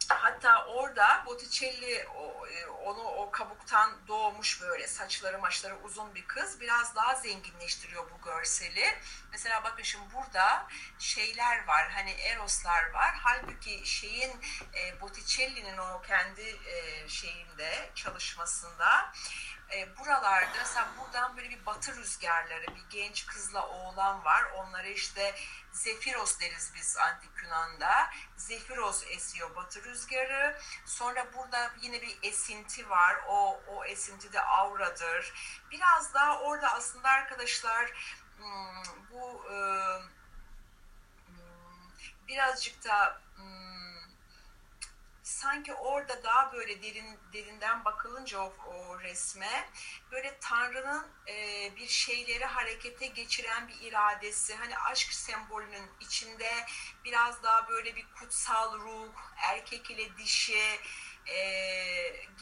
Hatta 0.08 0.64
orada 0.66 1.22
Botticelli 1.26 2.08
o, 2.08 2.46
e, 2.46 2.66
onu 2.66 3.02
o 3.02 3.30
kabuktan 3.30 4.08
doğmuş 4.08 4.62
böyle 4.62 4.86
saçları 4.86 5.38
maçları 5.38 5.78
uzun 5.82 6.14
bir 6.14 6.26
kız 6.26 6.60
biraz 6.60 6.96
daha 6.96 7.14
zenginleştiriyor 7.14 8.10
bu 8.10 8.24
görseli. 8.24 8.84
Mesela 9.32 9.64
bakın 9.64 9.82
şimdi 9.82 10.14
burada 10.14 10.66
şeyler 10.98 11.66
var 11.66 11.90
hani 11.90 12.10
Eroslar 12.10 12.90
var. 12.90 13.14
Halbuki 13.22 13.86
şeyin 13.86 14.32
e, 14.74 15.00
Botticelli'nin 15.00 15.78
o 15.78 16.02
kendi 16.02 16.58
e, 16.66 17.08
şeyinde 17.08 17.90
çalışmasında 17.94 19.12
e, 19.74 19.96
buralarda 19.98 20.58
mesela 20.58 20.88
buradan 21.00 21.36
böyle 21.36 21.50
bir 21.50 21.66
batı 21.66 21.96
rüzgarları 21.96 22.66
bir 22.66 22.84
genç 22.90 23.26
kızla 23.26 23.66
oğlan 23.66 24.24
var. 24.24 24.44
Onlara 24.44 24.88
işte 24.88 25.34
Zefiros 25.76 26.40
deriz 26.40 26.72
biz 26.74 26.96
antik 26.96 27.30
Yunan'da. 27.42 28.10
Zefiros 28.36 29.04
esiyor 29.10 29.56
batı 29.56 29.84
rüzgarı. 29.84 30.58
Sonra 30.84 31.26
burada 31.34 31.72
yine 31.80 32.02
bir 32.02 32.18
esinti 32.22 32.90
var. 32.90 33.16
O, 33.28 33.60
o 33.68 33.84
esinti 33.84 34.32
de 34.32 34.40
auradır. 34.40 35.32
Biraz 35.70 36.14
daha 36.14 36.40
orada 36.40 36.72
aslında 36.72 37.08
arkadaşlar 37.08 37.92
hmm, 38.38 38.82
bu 39.10 39.44
hmm, 39.44 40.02
birazcık 42.28 42.84
da 42.84 43.20
sanki 45.26 45.74
orada 45.74 46.22
daha 46.22 46.52
böyle 46.52 46.82
derin 46.82 47.18
derinden 47.32 47.84
bakılınca 47.84 48.40
o, 48.40 48.52
o 48.66 49.00
resme 49.00 49.68
böyle 50.10 50.38
Tanrı'nın 50.40 51.06
e, 51.28 51.36
bir 51.76 51.88
şeyleri 51.88 52.44
harekete 52.44 53.06
geçiren 53.06 53.68
bir 53.68 53.80
iradesi 53.80 54.54
hani 54.54 54.78
aşk 54.78 55.12
sembolünün 55.12 55.90
içinde 56.00 56.50
biraz 57.04 57.42
daha 57.42 57.68
böyle 57.68 57.96
bir 57.96 58.06
kutsal 58.20 58.78
ruh 58.78 59.12
erkek 59.36 59.90
ile 59.90 60.16
dişi 60.16 60.80
e, 61.26 61.36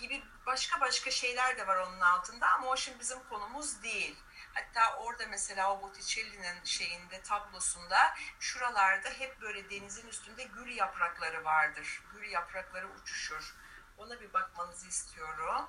gibi 0.00 0.23
başka 0.47 0.81
başka 0.81 1.11
şeyler 1.11 1.59
de 1.59 1.67
var 1.67 1.76
onun 1.76 2.00
altında 2.00 2.49
ama 2.49 2.69
o 2.69 2.76
şimdi 2.76 3.00
bizim 3.00 3.19
konumuz 3.29 3.83
değil. 3.83 4.17
Hatta 4.54 4.96
orada 4.96 5.26
mesela 5.26 5.73
o 5.73 5.82
Botticelli'nin 5.82 6.64
şeyinde 6.64 7.23
tablosunda 7.23 8.14
şuralarda 8.40 9.08
hep 9.08 9.40
böyle 9.40 9.70
denizin 9.70 10.08
üstünde 10.08 10.44
gül 10.44 10.76
yaprakları 10.76 11.44
vardır. 11.44 12.02
Gül 12.12 12.30
yaprakları 12.30 12.88
uçuşur. 12.88 13.54
Ona 13.99 14.20
bir 14.20 14.32
bakmanızı 14.32 14.88
istiyorum. 14.88 15.68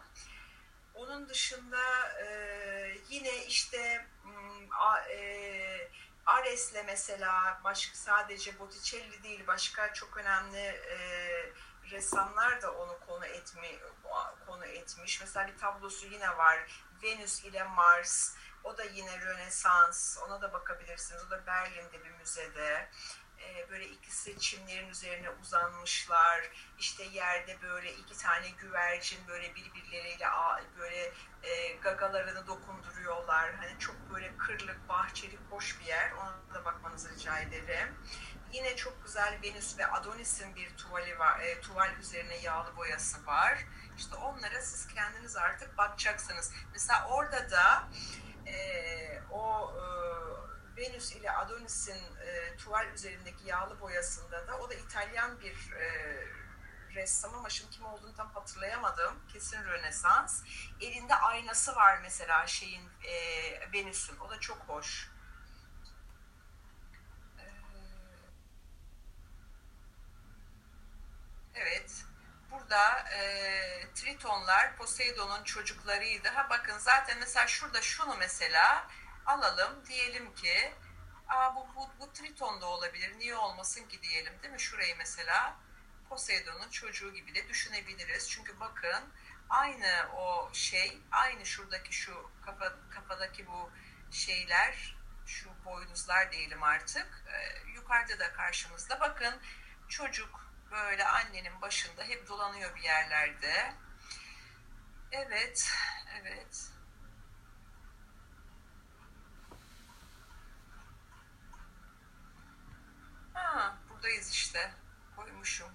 Onun 0.93 1.29
dışında 1.29 2.09
e, 2.25 2.27
yine 3.09 3.45
işte 3.45 4.07
a, 4.79 4.99
e, 4.99 5.89
Ares'le 6.25 6.83
mesela 6.85 7.61
başka 7.63 7.95
sadece 7.95 8.59
Botticelli 8.59 9.23
değil 9.23 9.47
başka 9.47 9.93
çok 9.93 10.17
önemli 10.17 10.59
e, 10.59 10.97
ressamlar 11.91 12.61
da 12.61 12.71
onu 12.73 12.99
konu 13.07 13.25
etmi 13.25 13.79
konu 14.47 14.65
etmiş. 14.65 15.21
Mesela 15.21 15.47
bir 15.47 15.57
tablosu 15.57 16.07
yine 16.07 16.37
var. 16.37 16.83
Venüs 17.03 17.43
ile 17.43 17.63
Mars 17.63 18.35
o 18.65 18.77
da 18.77 18.83
yine 18.83 19.19
Rönesans. 19.21 20.17
Ona 20.17 20.41
da 20.41 20.53
bakabilirsiniz. 20.53 21.23
O 21.27 21.29
da 21.29 21.45
Berlin'de 21.45 22.03
bir 22.03 22.11
müzede. 22.11 22.89
e, 23.39 23.69
böyle 23.69 23.85
ikisi 23.85 24.39
çimlerin 24.39 24.89
üzerine 24.89 25.29
uzanmışlar. 25.29 26.49
İşte 26.79 27.03
yerde 27.03 27.61
böyle 27.61 27.93
iki 27.93 28.17
tane 28.17 28.49
güvercin 28.49 29.27
böyle 29.27 29.55
birbirleriyle 29.55 30.27
böyle 30.77 31.11
e, 31.43 31.73
gagalarını 31.73 32.47
dokunduruyorlar. 32.47 33.55
Hani 33.55 33.79
çok 33.79 33.95
böyle 34.13 34.37
kırlık, 34.37 34.89
bahçeli, 34.89 35.37
hoş 35.49 35.79
bir 35.79 35.85
yer. 35.85 36.11
Ona 36.11 36.53
da 36.53 36.65
bakmanızı 36.65 37.09
rica 37.15 37.39
ederim. 37.39 37.95
Yine 38.53 38.75
çok 38.75 39.03
güzel 39.05 39.39
Venüs 39.43 39.77
ve 39.77 39.87
Adonis'in 39.87 40.55
bir 40.55 40.77
tuvali 40.77 41.19
var. 41.19 41.39
E, 41.39 41.61
tuval 41.61 41.95
üzerine 41.99 42.37
yağlı 42.37 42.75
boyası 42.75 43.25
var. 43.25 43.65
İşte 43.97 44.15
onlara 44.15 44.61
siz 44.61 44.87
kendiniz 44.87 45.35
artık 45.35 45.77
bakacaksınız. 45.77 46.51
Mesela 46.73 47.07
orada 47.07 47.51
da 47.51 47.87
e, 48.47 49.21
o 49.31 49.73
e, 49.75 49.85
Venüs 50.77 51.11
ile 51.11 51.31
Adonis'in 51.31 52.17
e, 52.25 52.57
tuval 52.57 52.87
üzerindeki 52.93 53.47
yağlı 53.47 53.79
boyasında 53.79 54.47
da 54.47 54.57
o 54.57 54.69
da 54.69 54.73
İtalyan 54.73 55.39
bir 55.39 55.71
e, 55.71 56.15
ressam 56.95 57.35
ama 57.35 57.49
şimdi 57.49 57.71
kim 57.71 57.85
olduğunu 57.85 58.15
tam 58.15 58.29
hatırlayamadım. 58.33 59.27
Kesin 59.33 59.63
Rönesans. 59.63 60.43
Elinde 60.81 61.15
aynası 61.15 61.75
var 61.75 61.99
mesela 62.01 62.47
şeyin 62.47 62.89
e, 63.03 63.13
Venüs'ün. 63.73 64.17
O 64.17 64.29
da 64.29 64.39
çok 64.39 64.57
hoş. 64.57 65.09
E, 67.39 67.43
evet. 71.55 72.05
Burada 72.51 72.99
e, 72.99 73.93
Tritonlar 74.15 74.77
Poseidon'un 74.77 75.43
çocuklarıydı. 75.43 76.29
Ha 76.29 76.47
bakın 76.49 76.77
zaten 76.77 77.19
mesela 77.19 77.47
şurada 77.47 77.81
şunu 77.81 78.15
mesela 78.17 78.87
alalım. 79.25 79.85
Diyelim 79.85 80.35
ki 80.35 80.73
Aa, 81.27 81.55
bu, 81.55 81.67
bu, 81.75 81.89
bu 81.99 82.13
Triton 82.13 82.61
da 82.61 82.65
olabilir. 82.65 83.19
Niye 83.19 83.35
olmasın 83.35 83.87
ki 83.87 84.01
diyelim 84.01 84.33
değil 84.43 84.53
mi? 84.53 84.59
Şurayı 84.59 84.95
mesela 84.97 85.55
Poseidon'un 86.09 86.69
çocuğu 86.69 87.13
gibi 87.13 87.35
de 87.35 87.47
düşünebiliriz. 87.47 88.29
Çünkü 88.29 88.59
bakın 88.59 89.13
aynı 89.49 90.09
o 90.17 90.49
şey, 90.53 91.01
aynı 91.11 91.45
şuradaki 91.45 91.93
şu 91.93 92.31
kafa, 92.45 92.73
kafadaki 92.89 93.47
bu 93.47 93.71
şeyler, 94.11 94.97
şu 95.25 95.49
boynuzlar 95.65 96.31
diyelim 96.31 96.63
artık. 96.63 97.23
Ee, 97.27 97.69
yukarıda 97.69 98.19
da 98.19 98.33
karşımızda. 98.33 98.99
Bakın 98.99 99.41
çocuk 99.89 100.49
böyle 100.71 101.05
annenin 101.07 101.61
başında 101.61 102.03
hep 102.03 102.27
dolanıyor 102.27 102.75
bir 102.75 102.83
yerlerde. 102.83 103.84
Evet, 105.17 105.69
evet. 106.21 106.71
Ha, 113.33 113.77
buradayız 113.89 114.31
işte. 114.31 114.71
Koymuşum. 115.15 115.71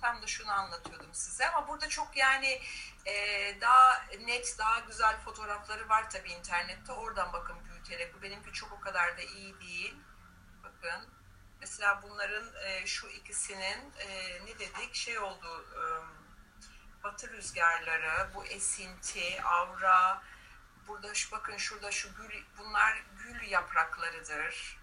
Tam 0.00 0.22
da 0.22 0.26
şunu 0.26 0.52
anlatıyordum 0.52 1.14
size 1.14 1.48
ama 1.48 1.68
burada 1.68 1.88
çok 1.88 2.16
yani 2.16 2.60
e, 3.06 3.14
daha 3.60 4.04
net, 4.26 4.56
daha 4.58 4.80
güzel 4.80 5.20
fotoğrafları 5.20 5.88
var 5.88 6.10
tabii 6.10 6.32
internette. 6.32 6.92
Oradan 6.92 7.32
bakın 7.32 7.64
büyüterek. 7.64 8.14
Bu 8.14 8.22
benimki 8.22 8.52
çok 8.52 8.72
o 8.72 8.80
kadar 8.80 9.18
da 9.18 9.22
iyi 9.22 9.60
değil. 9.60 9.96
Bakın. 10.62 11.08
Mesela 11.60 12.02
bunların 12.02 12.54
e, 12.64 12.86
şu 12.86 13.08
ikisinin 13.08 13.92
e, 13.98 14.38
ne 14.46 14.58
dedik 14.58 14.94
şey 14.94 15.18
oldu 15.18 15.66
e, 15.72 15.82
batı 17.04 17.32
rüzgarları, 17.32 18.34
bu 18.34 18.44
esinti, 18.44 19.42
avra, 19.42 20.22
burada 20.88 21.14
şu 21.14 21.30
bakın 21.30 21.56
şurada 21.56 21.90
şu 21.90 22.14
gül, 22.14 22.42
bunlar 22.58 23.04
gül 23.18 23.50
yapraklarıdır 23.50 24.78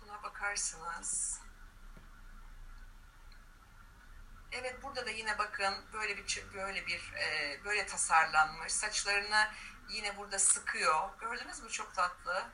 Buna 0.00 0.22
bakarsınız. 0.22 1.40
Evet 4.52 4.82
burada 4.82 5.06
da 5.06 5.10
yine 5.10 5.38
bakın 5.38 5.74
böyle 5.92 6.16
bir 6.16 6.44
böyle 6.54 6.86
bir 6.86 7.12
e, 7.14 7.60
böyle 7.64 7.86
tasarlanmış. 7.86 8.72
Saçlarını 8.72 9.48
yine 9.88 10.16
burada 10.16 10.38
sıkıyor. 10.38 11.18
Gördünüz 11.20 11.62
mü 11.62 11.70
çok 11.70 11.94
tatlı. 11.94 12.46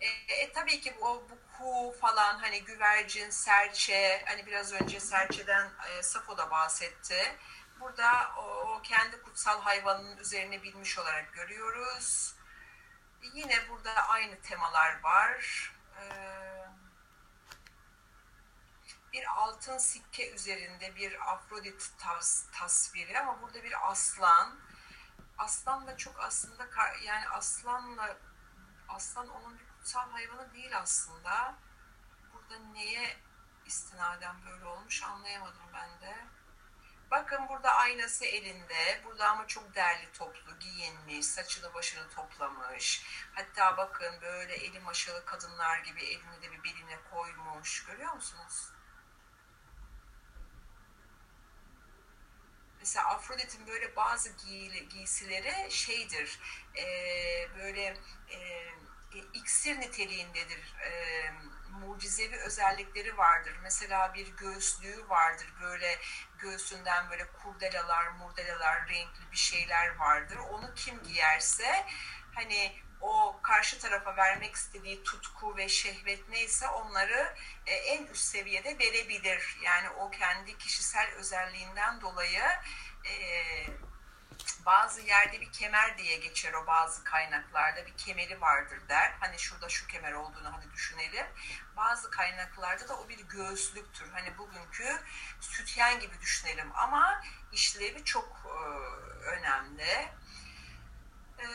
E, 0.00 0.06
e, 0.06 0.52
tabii 0.52 0.80
ki 0.80 0.96
bu, 1.00 1.28
bu 1.30 1.38
ku 1.58 1.96
falan 2.00 2.38
hani 2.38 2.64
güvercin, 2.64 3.30
serçe 3.30 4.24
hani 4.26 4.46
biraz 4.46 4.72
önce 4.72 5.00
serçeden 5.00 5.70
e, 5.88 6.02
Safo 6.02 6.38
da 6.38 6.50
bahsetti. 6.50 7.38
Burada 7.80 8.34
o, 8.36 8.42
o 8.42 8.82
kendi 8.82 9.22
kutsal 9.22 9.60
hayvanının 9.60 10.16
üzerine 10.16 10.62
bilmiş 10.62 10.98
olarak 10.98 11.32
görüyoruz. 11.32 12.34
Yine 13.34 13.68
burada 13.68 13.92
aynı 13.92 14.40
temalar 14.40 15.00
var. 15.02 15.72
Ee, 16.00 16.66
bir 19.12 19.26
altın 19.40 19.78
sikke 19.78 20.30
üzerinde 20.30 20.96
bir 20.96 21.32
Afrodit 21.32 21.90
tas, 21.98 22.44
tasviri 22.52 23.18
ama 23.20 23.42
burada 23.42 23.62
bir 23.62 23.90
aslan. 23.90 24.60
Aslanla 25.38 25.96
çok 25.96 26.20
aslında 26.20 26.68
yani 27.04 27.28
aslanla 27.28 28.16
aslan 28.88 29.28
onun 29.28 29.58
bir 29.58 29.64
kutsal 29.68 30.10
hayvanı 30.10 30.54
değil 30.54 30.78
aslında. 30.78 31.54
Burada 32.32 32.58
neye 32.58 33.16
istinaden 33.66 34.36
böyle 34.46 34.64
olmuş 34.64 35.02
anlayamadım 35.02 35.62
ben 35.74 36.00
de. 36.00 36.16
Bakın 37.10 37.48
burada 37.48 37.74
aynası 37.74 38.24
elinde. 38.24 39.00
Burada 39.04 39.28
ama 39.28 39.46
çok 39.46 39.74
derli 39.74 40.12
toplu 40.12 40.58
giyinmiş. 40.58 41.26
Saçını 41.26 41.74
başını 41.74 42.08
toplamış. 42.10 43.06
Hatta 43.34 43.76
bakın 43.76 44.20
böyle 44.20 44.54
eli 44.54 44.80
maşalı 44.80 45.24
kadınlar 45.24 45.78
gibi 45.78 46.04
elini 46.04 46.42
de 46.42 46.52
bir 46.52 46.64
beline 46.64 46.98
koymuş. 47.10 47.84
Görüyor 47.84 48.12
musunuz? 48.12 48.70
Mesela 52.86 53.06
Afrodit'in 53.06 53.66
böyle 53.66 53.96
bazı 53.96 54.28
giy 54.28 54.84
giysileri 54.84 55.70
şeydir. 55.70 56.40
E, 56.76 56.84
böyle 57.58 57.96
e, 58.30 58.68
iksir 59.34 59.80
niteliğindedir. 59.80 60.74
E, 60.84 60.90
mucizevi 61.80 62.36
özellikleri 62.36 63.16
vardır. 63.16 63.56
Mesela 63.62 64.14
bir 64.14 64.26
göğüslüğü 64.36 65.08
vardır. 65.08 65.52
Böyle 65.62 65.98
göğsünden 66.38 67.10
böyle 67.10 67.26
kurdelalar, 67.32 68.08
murdelalar, 68.08 68.88
renkli 68.88 69.32
bir 69.32 69.36
şeyler 69.36 69.96
vardır. 69.96 70.36
Onu 70.36 70.74
kim 70.74 71.02
giyerse 71.02 71.86
hani 72.34 72.82
o 73.00 73.40
karşı 73.42 73.78
tarafa 73.78 74.16
vermek 74.16 74.54
istediği 74.54 75.02
tutku 75.02 75.56
ve 75.56 75.68
şehvet 75.68 76.28
neyse 76.28 76.68
onları 76.68 77.34
e, 77.66 77.74
en 77.74 78.06
üst 78.06 78.24
seviyede 78.24 78.78
verebilir. 78.78 79.56
Yani 79.62 79.90
o 79.90 80.10
kendi 80.10 80.58
kişisel 80.58 81.10
özelliğinden 81.10 82.00
dolayı 82.00 82.42
e, 83.08 83.16
bazı 84.66 85.00
yerde 85.00 85.40
bir 85.40 85.52
kemer 85.52 85.98
diye 85.98 86.16
geçer 86.16 86.52
o 86.52 86.66
bazı 86.66 87.04
kaynaklarda 87.04 87.86
bir 87.86 87.96
kemeri 87.96 88.40
vardır 88.40 88.78
der. 88.88 89.14
Hani 89.20 89.38
şurada 89.38 89.68
şu 89.68 89.86
kemer 89.86 90.12
olduğunu 90.12 90.52
hadi 90.52 90.72
düşünelim. 90.72 91.26
Bazı 91.76 92.10
kaynaklarda 92.10 92.88
da 92.88 92.98
o 92.98 93.08
bir 93.08 93.18
göğüslüktür. 93.18 94.10
Hani 94.12 94.38
bugünkü 94.38 95.00
sütyen 95.40 96.00
gibi 96.00 96.20
düşünelim 96.20 96.70
ama 96.74 97.22
işlevi 97.52 98.04
çok 98.04 98.28
e, 98.46 98.58
önemli. 99.26 100.08
E, 101.38 101.46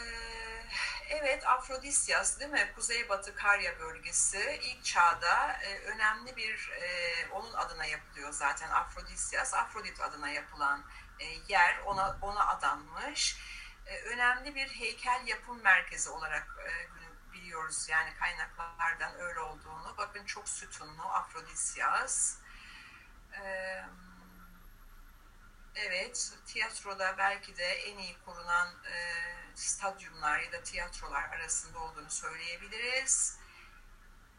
evet 1.11 1.47
Afrodisyas 1.47 2.39
değil 2.39 2.51
mi? 2.51 2.71
Kuzeybatı 2.75 3.35
Karya 3.35 3.79
bölgesi 3.79 4.59
ilk 4.63 4.85
çağda 4.85 5.53
e, 5.53 5.79
önemli 5.79 6.35
bir 6.35 6.71
e, 6.81 7.27
onun 7.31 7.53
adına 7.53 7.85
yapılıyor 7.85 8.31
zaten 8.31 8.69
Afrodisyas. 8.69 9.53
Afrodit 9.53 10.01
adına 10.01 10.29
yapılan 10.29 10.83
e, 11.19 11.25
yer 11.47 11.77
ona 11.85 12.17
ona 12.21 12.47
adanmış. 12.47 13.37
E, 13.85 14.01
önemli 14.01 14.55
bir 14.55 14.67
heykel 14.67 15.27
yapım 15.27 15.61
merkezi 15.61 16.09
olarak 16.09 16.47
e, 16.67 16.71
biliyoruz 17.33 17.89
yani 17.89 18.13
kaynaklardan 18.19 19.19
öyle 19.19 19.39
olduğunu. 19.39 19.95
Bakın 19.97 20.25
çok 20.25 20.49
sütunlu 20.49 21.03
Afrodisyas. 21.03 22.37
Evet, 25.75 26.31
tiyatroda 26.45 27.17
belki 27.17 27.57
de 27.57 27.65
en 27.65 27.97
iyi 27.97 28.17
korunan 28.25 28.69
stadyumlar 29.55 30.39
ya 30.39 30.51
da 30.51 30.63
tiyatrolar 30.63 31.23
arasında 31.23 31.79
olduğunu 31.79 32.09
söyleyebiliriz. 32.09 33.39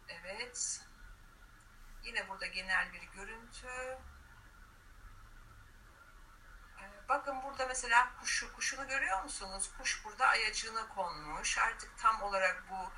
Evet. 0.09 0.81
Yine 2.03 2.29
burada 2.29 2.47
genel 2.47 2.93
bir 2.93 3.03
görüntü. 3.03 3.99
Bakın 7.09 7.43
burada 7.43 7.67
mesela 7.67 8.11
kuşu, 8.21 8.53
kuşunu 8.53 8.89
görüyor 8.89 9.23
musunuz? 9.23 9.71
Kuş 9.79 10.05
burada 10.05 10.27
ayacığına 10.27 10.89
konmuş. 10.89 11.59
Artık 11.59 11.99
tam 11.99 12.23
olarak 12.23 12.65
bu 12.71 12.93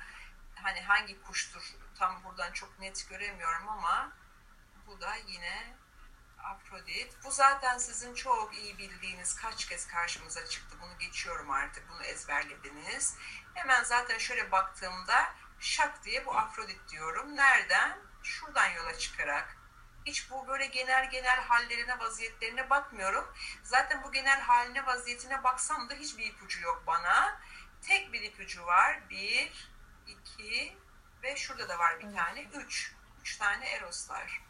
hani 0.55 0.81
hangi 0.81 1.21
kuştur 1.21 1.75
tam 1.95 2.23
buradan 2.23 2.51
çok 2.51 2.79
net 2.79 3.09
göremiyorum 3.09 3.69
ama 3.69 4.11
bu 4.87 5.01
da 5.01 5.15
yine 5.15 5.77
Afrodit. 6.45 7.13
Bu 7.23 7.31
zaten 7.31 7.77
sizin 7.77 8.13
çok 8.13 8.57
iyi 8.57 8.77
bildiğiniz 8.77 9.35
kaç 9.35 9.65
kez 9.65 9.87
karşımıza 9.87 10.47
çıktı. 10.47 10.77
Bunu 10.81 10.97
geçiyorum 10.97 11.51
artık. 11.51 11.89
Bunu 11.89 12.03
ezberlediniz. 12.03 13.17
Hemen 13.53 13.83
zaten 13.83 14.17
şöyle 14.17 14.51
baktığımda 14.51 15.33
şak 15.59 16.03
diye 16.03 16.25
bu 16.25 16.37
Afrodit 16.37 16.89
diyorum. 16.89 17.35
Nereden? 17.35 17.97
Şuradan 18.23 18.67
yola 18.67 18.97
çıkarak. 18.97 19.57
Hiç 20.05 20.31
bu 20.31 20.47
böyle 20.47 20.65
genel 20.65 21.09
genel 21.09 21.41
hallerine, 21.41 21.99
vaziyetlerine 21.99 22.69
bakmıyorum. 22.69 23.33
Zaten 23.63 24.03
bu 24.03 24.11
genel 24.11 24.41
haline, 24.41 24.85
vaziyetine 24.85 25.43
baksam 25.43 25.89
da 25.89 25.93
hiçbir 25.93 26.25
ipucu 26.25 26.61
yok 26.61 26.83
bana. 26.87 27.41
Tek 27.81 28.13
bir 28.13 28.21
ipucu 28.21 28.65
var. 28.65 29.09
Bir, 29.09 29.69
iki 30.07 30.77
ve 31.23 31.35
şurada 31.35 31.69
da 31.69 31.79
var 31.79 31.99
bir 31.99 32.15
tane. 32.15 32.41
Üç. 32.41 32.93
Üç 33.21 33.37
tane 33.37 33.69
Eroslar. 33.69 34.44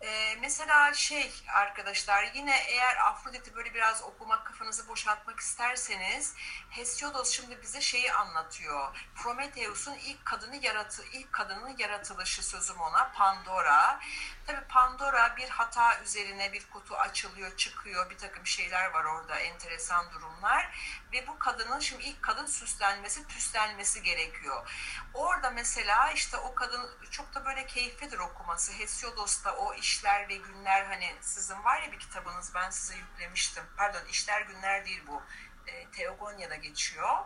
Ee, 0.00 0.36
mesela 0.40 0.94
şey 0.94 1.32
arkadaşlar 1.54 2.30
yine 2.34 2.56
eğer 2.68 2.96
Afrodit'i 2.96 3.54
böyle 3.54 3.74
biraz 3.74 4.02
okumak 4.02 4.46
kafanızı 4.46 4.88
boşaltmak 4.88 5.40
isterseniz 5.40 6.34
Hesiodos 6.70 7.30
şimdi 7.30 7.62
bize 7.62 7.80
şeyi 7.80 8.12
anlatıyor. 8.12 9.08
Prometheus'un 9.14 9.94
ilk 9.94 10.24
kadını 10.24 10.56
yaratı 10.56 11.02
ilk 11.12 11.32
kadının 11.32 11.76
yaratılışı 11.78 12.46
sözüm 12.46 12.80
ona 12.80 13.12
Pandora. 13.12 14.00
Tabi 14.46 14.60
Pandora 14.68 15.36
bir 15.36 15.48
hata 15.48 16.00
üzerine 16.00 16.52
bir 16.52 16.66
kutu 16.70 16.96
açılıyor, 16.96 17.56
çıkıyor. 17.56 18.10
Bir 18.10 18.18
takım 18.18 18.46
şeyler 18.46 18.90
var 18.90 19.04
orada 19.04 19.38
enteresan 19.38 20.12
durumlar 20.12 20.78
ve 21.12 21.26
bu 21.26 21.38
kadının 21.38 21.80
şimdi 21.80 22.02
ilk 22.02 22.22
kadın 22.22 22.46
süslenmesi, 22.46 23.26
püslenmesi 23.26 24.02
gerekiyor. 24.02 24.70
Orada 25.14 25.50
mesela 25.50 26.12
işte 26.12 26.36
o 26.36 26.54
kadın 26.54 26.90
çok 27.10 27.34
da 27.34 27.44
böyle 27.44 27.66
keyiflidir 27.66 28.18
okuması. 28.18 28.72
Hesiodos'ta 28.72 29.56
o 29.56 29.74
işler 29.74 30.28
ve 30.28 30.36
günler 30.36 30.84
hani 30.84 31.14
sizin 31.20 31.64
var 31.64 31.82
ya 31.82 31.92
bir 31.92 31.98
kitabınız 31.98 32.54
ben 32.54 32.70
size 32.70 32.96
yüklemiştim. 32.96 33.64
Pardon 33.76 34.04
işler 34.10 34.40
günler 34.42 34.86
değil 34.86 35.02
bu. 35.06 35.22
E, 35.66 35.90
Teogonya'da 35.90 36.56
geçiyor. 36.56 37.18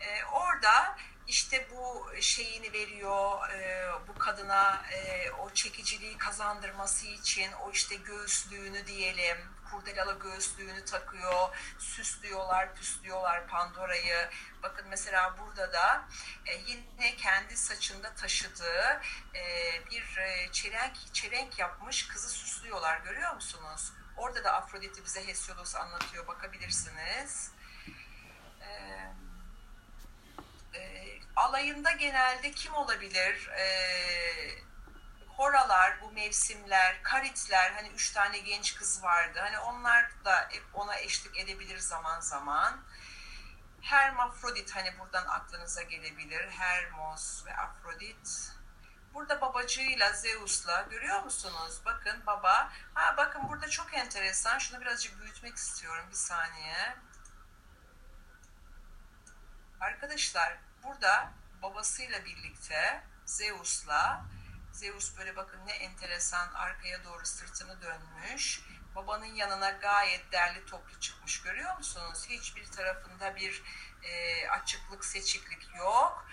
E, 0.00 0.24
orada 0.24 0.96
işte 1.28 1.68
bu 1.70 2.10
şeyini 2.20 2.72
veriyor 2.72 3.50
e, 3.50 3.90
bu 4.08 4.18
kadına 4.18 4.82
e, 4.92 5.30
o 5.30 5.50
çekiciliği 5.50 6.18
kazandırması 6.18 7.06
için 7.06 7.52
o 7.52 7.70
işte 7.70 7.96
göğüslüğünü 7.96 8.86
diyelim 8.86 9.38
kurdelalı 9.70 10.18
göğüslüğünü 10.18 10.84
takıyor 10.84 11.56
süslüyorlar 11.78 12.74
püslüyorlar 12.74 13.46
Pandora'yı 13.46 14.30
bakın 14.62 14.86
mesela 14.88 15.38
burada 15.38 15.72
da 15.72 16.04
e, 16.46 16.54
yine 16.56 17.16
kendi 17.16 17.56
saçında 17.56 18.14
taşıdığı 18.14 19.00
e, 19.34 19.42
bir 19.90 20.16
e, 20.16 20.52
çelenk, 20.52 21.14
çelenk 21.14 21.58
yapmış 21.58 22.08
kızı 22.08 22.28
süslüyorlar 22.28 23.00
görüyor 23.00 23.34
musunuz? 23.34 23.92
Orada 24.16 24.44
da 24.44 24.52
Afrodit'i 24.52 25.04
bize 25.04 25.26
Hesiodos 25.26 25.74
anlatıyor 25.74 26.26
bakabilirsiniz. 26.26 27.50
Eee 28.60 29.23
e, 30.74 31.04
alayında 31.36 31.90
genelde 31.90 32.50
kim 32.50 32.74
olabilir? 32.74 33.48
E, 33.48 33.64
horalar, 35.36 36.00
bu 36.00 36.12
mevsimler, 36.12 37.02
karitler, 37.02 37.72
hani 37.72 37.88
üç 37.88 38.10
tane 38.10 38.38
genç 38.38 38.74
kız 38.74 39.02
vardı. 39.02 39.38
Hani 39.42 39.58
onlar 39.58 40.24
da 40.24 40.48
ona 40.74 40.96
eşlik 40.98 41.38
edebilir 41.38 41.78
zaman 41.78 42.20
zaman. 42.20 42.80
Hermafrodit 43.80 44.76
hani 44.76 44.98
buradan 44.98 45.26
aklınıza 45.26 45.82
gelebilir. 45.82 46.50
Hermos 46.50 47.46
ve 47.46 47.56
Afrodit. 47.56 48.54
Burada 49.14 49.40
babacığıyla 49.40 50.12
Zeus'la 50.12 50.86
görüyor 50.90 51.22
musunuz? 51.22 51.80
Bakın 51.84 52.26
baba. 52.26 52.72
Ha 52.94 53.14
bakın 53.16 53.48
burada 53.48 53.68
çok 53.68 53.94
enteresan. 53.94 54.58
Şunu 54.58 54.80
birazcık 54.80 55.20
büyütmek 55.20 55.56
istiyorum 55.56 56.06
bir 56.10 56.16
saniye. 56.16 56.96
Arkadaşlar 59.84 60.58
burada 60.82 61.32
babasıyla 61.62 62.24
birlikte 62.24 63.02
Zeus'la 63.24 64.24
Zeus 64.72 65.18
böyle 65.18 65.36
bakın 65.36 65.66
ne 65.66 65.72
enteresan 65.72 66.52
arkaya 66.52 67.04
doğru 67.04 67.26
sırtını 67.26 67.82
dönmüş. 67.82 68.60
Babanın 68.94 69.34
yanına 69.34 69.70
gayet 69.70 70.32
derli 70.32 70.66
toplu 70.66 71.00
çıkmış 71.00 71.42
görüyor 71.42 71.76
musunuz? 71.76 72.26
Hiçbir 72.28 72.66
tarafında 72.66 73.36
bir 73.36 73.62
e, 74.02 74.48
açıklık, 74.48 75.04
seçiklik 75.04 75.74
yok. 75.78 76.26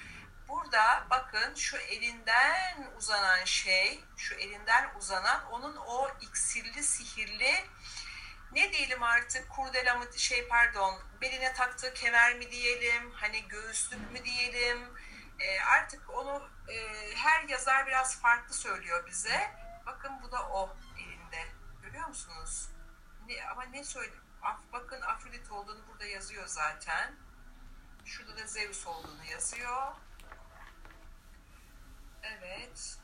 Burada 0.47 1.07
bakın 1.09 1.55
şu 1.55 1.77
elinden 1.77 2.91
uzanan 2.97 3.45
şey, 3.45 4.03
şu 4.17 4.35
elinden 4.35 4.95
uzanan 4.95 5.45
onun 5.51 5.75
o 5.75 6.09
iksirli, 6.21 6.83
sihirli 6.83 7.65
ne 8.51 8.73
diyelim 8.73 9.03
artık 9.03 9.49
kurdela 9.49 9.95
mı 9.95 10.05
şey 10.17 10.47
pardon 10.47 10.99
beline 11.21 11.53
taktığı 11.53 11.93
kemer 11.93 12.35
mi 12.35 12.51
diyelim 12.51 13.11
hani 13.11 13.47
göğüslük 13.47 14.11
mü 14.11 14.25
diyelim 14.25 14.79
e, 15.39 15.61
artık 15.61 16.09
onu 16.09 16.49
e, 16.67 16.75
her 17.15 17.43
yazar 17.43 17.87
biraz 17.87 18.21
farklı 18.21 18.53
söylüyor 18.53 19.07
bize. 19.07 19.51
Bakın 19.85 20.11
bu 20.23 20.31
da 20.31 20.49
o 20.49 20.77
elinde 20.97 21.47
görüyor 21.83 22.07
musunuz? 22.07 22.69
Ne, 23.27 23.45
ama 23.45 23.63
ne 23.63 23.83
söyle 23.83 24.11
Af, 24.41 24.59
bakın 24.73 25.01
Afrodit 25.01 25.51
olduğunu 25.51 25.87
burada 25.87 26.05
yazıyor 26.05 26.47
zaten. 26.47 27.15
Şurada 28.05 28.37
da 28.37 28.47
Zeus 28.47 28.87
olduğunu 28.87 29.25
yazıyor. 29.25 29.93
Evet 32.23 32.97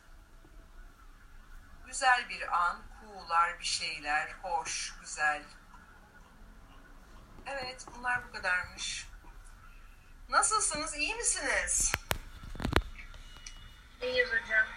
güzel 1.87 2.29
bir 2.29 2.57
an 2.57 2.83
cool'lar 3.01 3.59
bir 3.59 3.65
şeyler, 3.65 4.35
hoş, 4.41 4.93
güzel. 5.01 5.43
Evet, 7.45 7.85
bunlar 7.95 8.27
bu 8.27 8.31
kadarmış. 8.31 9.07
Nasılsınız, 10.29 10.95
iyi 10.95 11.15
misiniz? 11.15 11.91
İyiyiz 14.01 14.29
hocam. 14.29 14.67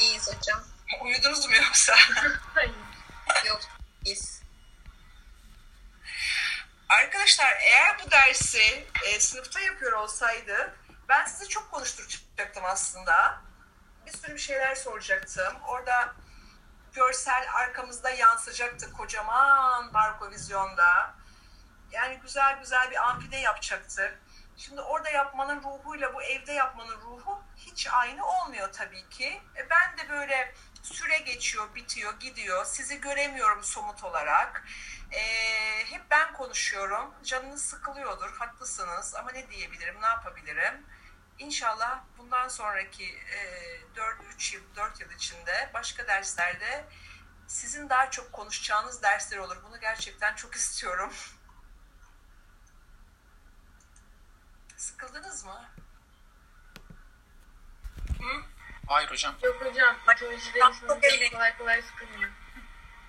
İyiyiz 0.00 0.28
hocam. 0.28 0.64
Uyudunuz 1.00 1.46
mu 1.46 1.56
yoksa? 1.56 1.96
Hayır. 2.54 2.74
Yok, 3.46 3.60
iyiyiz. 4.04 4.42
Arkadaşlar 6.88 7.56
eğer 7.60 7.96
bu 8.04 8.10
dersi 8.10 8.86
e, 9.04 9.20
sınıfta 9.20 9.60
yapıyor 9.60 9.92
olsaydı 9.92 10.74
ben 11.08 11.24
size 11.24 11.48
çok 11.48 11.70
konuşturacaktım 11.70 12.64
aslında. 12.64 13.40
Bir 14.06 14.12
sürü 14.12 14.34
bir 14.34 14.38
şeyler 14.38 14.74
soracaktım. 14.74 15.56
Orada 15.68 16.14
görsel 16.94 17.46
arkamızda 17.54 18.10
yansıyacaktı 18.10 18.92
kocaman 18.92 19.94
Barko 19.94 20.30
Vizyon'da. 20.30 21.14
Yani 21.92 22.20
güzel 22.22 22.58
güzel 22.58 22.90
bir 22.90 23.08
amfide 23.08 23.36
yapacaktık. 23.36 24.18
Şimdi 24.56 24.80
orada 24.80 25.10
yapmanın 25.10 25.62
ruhuyla 25.62 26.14
bu 26.14 26.22
evde 26.22 26.52
yapmanın 26.52 27.00
ruhu 27.00 27.42
hiç 27.56 27.88
aynı 27.92 28.26
olmuyor 28.26 28.72
tabii 28.72 29.08
ki. 29.08 29.42
E 29.56 29.70
ben 29.70 29.98
de 29.98 30.08
böyle 30.10 30.54
süre 30.82 31.18
geçiyor, 31.18 31.74
bitiyor, 31.74 32.20
gidiyor. 32.20 32.64
Sizi 32.64 33.00
göremiyorum 33.00 33.64
somut 33.64 34.04
olarak. 34.04 34.64
E, 35.12 35.20
hep 35.84 36.02
ben 36.10 36.32
konuşuyorum. 36.32 37.14
Canınız 37.24 37.64
sıkılıyordur, 37.64 38.36
haklısınız. 38.38 39.14
Ama 39.14 39.30
ne 39.32 39.50
diyebilirim, 39.50 40.02
ne 40.02 40.06
yapabilirim? 40.06 40.86
İnşallah 41.40 42.00
bundan 42.18 42.48
sonraki 42.48 43.04
e, 43.04 43.38
4-3 43.96 44.54
yıl, 44.54 44.62
4 44.76 45.00
yıl 45.00 45.10
içinde 45.10 45.70
başka 45.74 46.06
derslerde 46.06 46.84
sizin 47.46 47.88
daha 47.88 48.10
çok 48.10 48.32
konuşacağınız 48.32 49.02
dersler 49.02 49.38
olur. 49.38 49.56
Bunu 49.64 49.80
gerçekten 49.80 50.34
çok 50.34 50.54
istiyorum. 50.60 51.12
Sıkıldınız 54.76 55.44
mı? 55.44 55.68
Hı? 58.18 58.42
Hayır 58.86 59.10
hocam. 59.10 59.34
Yok 59.42 59.64
hocam. 59.64 59.96
Matemaji 60.06 61.30
kolay 61.32 61.58
kolay 61.58 61.82
sıkılmıyor. 61.82 62.30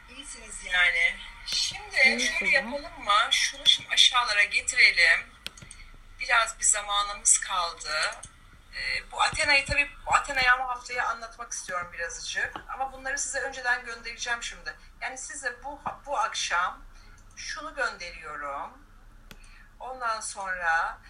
İyisiniz 0.09 0.65
yani. 0.65 1.15
Şimdi 1.45 2.21
şöyle 2.21 2.51
yapalım 2.51 3.03
mı? 3.03 3.27
Şunu 3.31 3.61
şimdi 3.65 3.89
aşağılara 3.89 4.43
getirelim. 4.43 5.40
Biraz 6.21 6.59
bir 6.59 6.63
zamanımız 6.63 7.39
kaldı. 7.39 7.93
Ee, 8.75 9.11
bu 9.11 9.21
Athena'yı 9.21 9.65
tabii 9.65 9.89
bu 10.05 10.13
Athena'yı 10.13 10.51
ama 10.53 10.67
haftaya 10.67 11.07
anlatmak 11.07 11.51
istiyorum 11.51 11.89
birazcık. 11.93 12.53
Ama 12.73 12.93
bunları 12.93 13.17
size 13.17 13.39
önceden 13.39 13.85
göndereceğim 13.85 14.43
şimdi. 14.43 14.75
Yani 15.01 15.17
size 15.17 15.63
bu 15.63 15.81
bu 16.05 16.17
akşam 16.17 16.81
şunu 17.35 17.75
gönderiyorum. 17.75 18.71
Ondan 19.79 20.19
sonra 20.19 21.01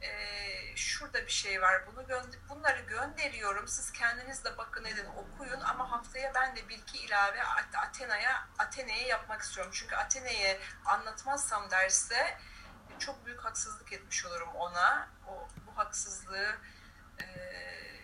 e, 0.00 0.10
şurada 0.76 1.26
bir 1.26 1.32
şey 1.32 1.62
var. 1.62 1.86
Bunu 1.86 2.06
gönder 2.06 2.38
bunları 2.48 2.80
gönderiyorum. 2.80 3.68
Siz 3.68 3.92
kendiniz 3.92 4.44
de 4.44 4.58
bakın 4.58 4.84
edin, 4.84 5.06
okuyun 5.16 5.60
ama 5.60 5.90
haftaya 5.90 6.34
ben 6.34 6.56
de 6.56 6.68
bir 6.68 6.78
iki 6.78 6.98
ilave 6.98 7.42
Athena'ya 7.78 8.48
Athena'ya 8.58 9.06
yapmak 9.06 9.42
istiyorum. 9.42 9.72
Çünkü 9.74 9.96
Athena'yı 9.96 10.58
anlatmazsam 10.84 11.70
derste 11.70 12.38
çok 13.00 13.26
büyük 13.26 13.44
haksızlık 13.44 13.92
etmiş 13.92 14.26
olurum 14.26 14.48
ona. 14.54 15.08
O 15.28 15.48
bu 15.66 15.78
haksızlığı 15.78 16.56
e, 17.20 17.26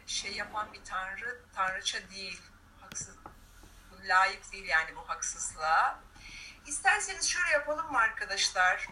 şey 0.07 0.33
yapan 0.33 0.73
bir 0.73 0.85
tanrı 0.85 1.41
tanrıça 1.55 2.11
değil. 2.11 2.43
Haksız 2.81 3.17
layık 4.05 4.53
değil 4.53 4.65
yani 4.65 4.97
bu 4.97 5.09
haksızlığa. 5.09 6.01
İsterseniz 6.67 7.29
şöyle 7.29 7.51
yapalım 7.51 7.93
mı 7.93 7.99
arkadaşlar? 7.99 8.89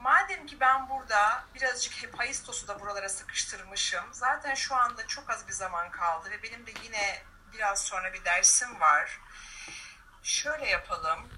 madem 0.00 0.46
ki 0.46 0.60
ben 0.60 0.88
burada 0.88 1.44
birazcık 1.54 2.02
hepaistosu 2.02 2.68
da 2.68 2.80
buralara 2.80 3.08
sıkıştırmışım. 3.08 4.04
Zaten 4.12 4.54
şu 4.54 4.74
anda 4.74 5.06
çok 5.06 5.30
az 5.30 5.48
bir 5.48 5.52
zaman 5.52 5.90
kaldı 5.90 6.30
ve 6.30 6.42
benim 6.42 6.66
de 6.66 6.70
yine 6.84 7.22
biraz 7.52 7.82
sonra 7.82 8.12
bir 8.12 8.24
dersim 8.24 8.80
var. 8.80 9.20
Şöyle 10.22 10.68
yapalım. 10.68 11.28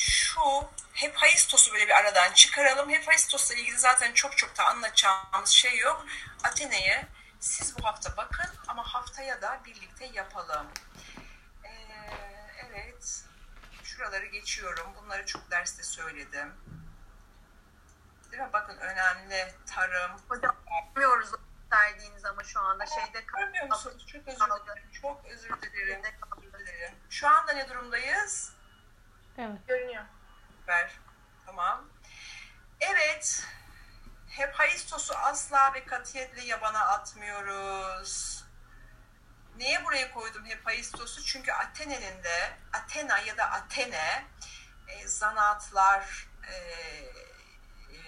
Şu 0.00 0.70
hepaistosu 0.92 1.72
böyle 1.72 1.88
bir 1.88 1.94
aradan 1.94 2.32
çıkaralım. 2.32 2.90
Hepaistosla 2.90 3.54
ilgili 3.54 3.78
zaten 3.78 4.12
çok 4.12 4.38
çok 4.38 4.58
da 4.58 4.64
anlatacağımız 4.64 5.50
şey 5.50 5.78
yok. 5.78 6.06
Atene'ye 6.44 7.06
siz 7.40 7.78
bu 7.78 7.84
hafta 7.84 8.16
bakın 8.16 8.46
ama 8.68 8.94
haftaya 8.94 9.42
da 9.42 9.60
birlikte 9.64 10.04
yapalım. 10.04 10.66
Ee, 11.64 11.70
evet. 12.68 13.24
Şuraları 13.84 14.26
geçiyorum. 14.26 14.94
Bunları 14.96 15.26
çok 15.26 15.50
derste 15.50 15.82
söyledim. 15.82 16.54
Değil 18.32 18.42
mi? 18.42 18.50
Bakın 18.52 18.76
önemli 18.76 19.54
tarım. 19.66 20.10
Hocam 20.28 20.56
bilmiyoruz 20.96 21.30
verdiğiniz 21.72 22.24
ama 22.24 22.44
şu 22.44 22.60
anda 22.60 22.86
şeyde 22.86 23.20
Görmüyor 23.20 23.66
musunuz? 23.66 24.06
Çok 24.06 24.28
özür 24.28 24.38
dilerim. 24.38 24.82
Çok 25.02 25.24
dilerim. 25.24 26.02
Özür 26.04 26.58
dilerim. 26.58 26.94
Şu 27.10 27.28
anda 27.28 27.52
ne 27.52 27.68
durumdayız? 27.68 28.59
Evet. 29.38 29.68
Görünüyor. 29.68 30.04
Süper. 30.60 30.90
Tamam. 31.46 31.84
Evet. 32.80 33.44
Hepaistosu 34.28 35.14
asla 35.14 35.74
ve 35.74 35.84
katiyetle 35.84 36.42
yabana 36.42 36.80
atmıyoruz. 36.88 38.44
Neye 39.56 39.84
buraya 39.84 40.14
koydum 40.14 40.44
hepaistosu? 40.44 41.24
Çünkü 41.24 41.52
Atene'nin 41.52 42.24
de 42.24 42.56
Athena 42.72 43.18
ya 43.18 43.36
da 43.36 43.50
Athene 43.50 44.24
e, 44.88 45.06
zanaatlar, 45.08 46.28
e, 46.48 46.54
e, 46.54 47.98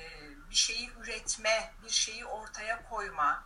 bir 0.51 0.55
şeyi 0.55 0.91
üretme, 0.91 1.73
bir 1.85 1.91
şeyi 1.91 2.27
ortaya 2.27 2.89
koyma. 2.89 3.45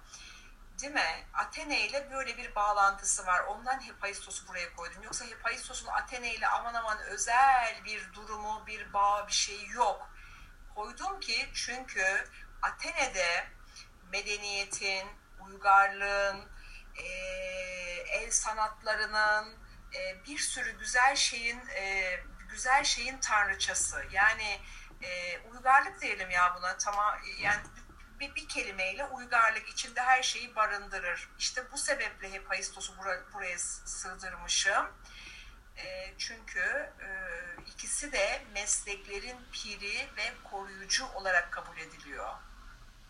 Değil 0.80 0.92
mi? 0.92 1.26
Athene 1.34 1.86
ile 1.86 2.10
böyle 2.10 2.36
bir 2.36 2.54
bağlantısı 2.54 3.26
var. 3.26 3.40
Ondan 3.44 3.80
Hepaistosu 3.80 4.48
buraya 4.48 4.74
koydum. 4.76 5.02
Yoksa 5.02 5.24
Hepaistosun 5.24 5.86
Athene 5.86 6.34
ile 6.34 6.48
aman 6.48 6.74
aman 6.74 6.98
özel 6.98 7.80
bir 7.84 8.12
durumu, 8.12 8.66
bir 8.66 8.92
bağ, 8.92 9.26
bir 9.28 9.32
şey 9.32 9.66
yok. 9.66 10.10
Koydum 10.74 11.20
ki 11.20 11.50
çünkü 11.54 12.28
Atene'de 12.62 13.46
medeniyetin, 14.12 15.08
uygarlığın, 15.40 16.48
eee, 16.98 18.04
el 18.08 18.30
sanatlarının, 18.30 19.58
eee, 19.94 20.16
bir 20.26 20.38
sürü 20.38 20.78
güzel 20.78 21.16
şeyin 21.16 21.60
eee, 21.66 22.24
güzel 22.48 22.84
şeyin 22.84 23.18
tanrıçası. 23.18 24.04
Yani 24.12 24.60
eee, 25.02 25.40
uygarlık 25.52 26.00
diyelim 26.02 26.30
ya 26.30 26.54
buna 26.58 26.76
tamam 26.78 27.14
yani 27.38 27.60
bir, 28.20 28.34
bir 28.34 28.48
kelimeyle 28.48 29.04
uygarlık 29.04 29.68
içinde 29.68 30.00
her 30.00 30.22
şeyi 30.22 30.56
barındırır. 30.56 31.28
İşte 31.38 31.72
bu 31.72 31.78
sebeple 31.78 32.32
Hephaistos'u 32.32 32.92
bura- 32.92 33.32
buraya 33.32 33.58
sığdırmışım. 33.58 34.86
E, 35.76 36.14
çünkü 36.18 36.60
e, 37.00 37.08
ikisi 37.66 38.12
de 38.12 38.44
mesleklerin 38.52 39.36
piri 39.52 40.08
ve 40.16 40.32
koruyucu 40.50 41.06
olarak 41.06 41.52
kabul 41.52 41.78
ediliyor. 41.78 42.34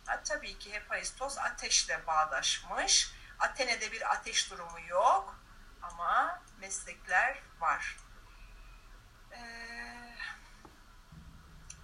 Ha, 0.06 0.22
tabii 0.24 0.58
ki 0.58 0.72
Hephaistos 0.72 1.38
ateşle 1.38 2.06
bağdaşmış. 2.06 3.12
Atene'de 3.38 3.92
bir 3.92 4.12
ateş 4.12 4.50
durumu 4.50 4.80
yok 4.88 5.38
ama 5.82 6.42
meslekler 6.60 7.42
var. 7.60 7.96
Ee, 9.32 10.16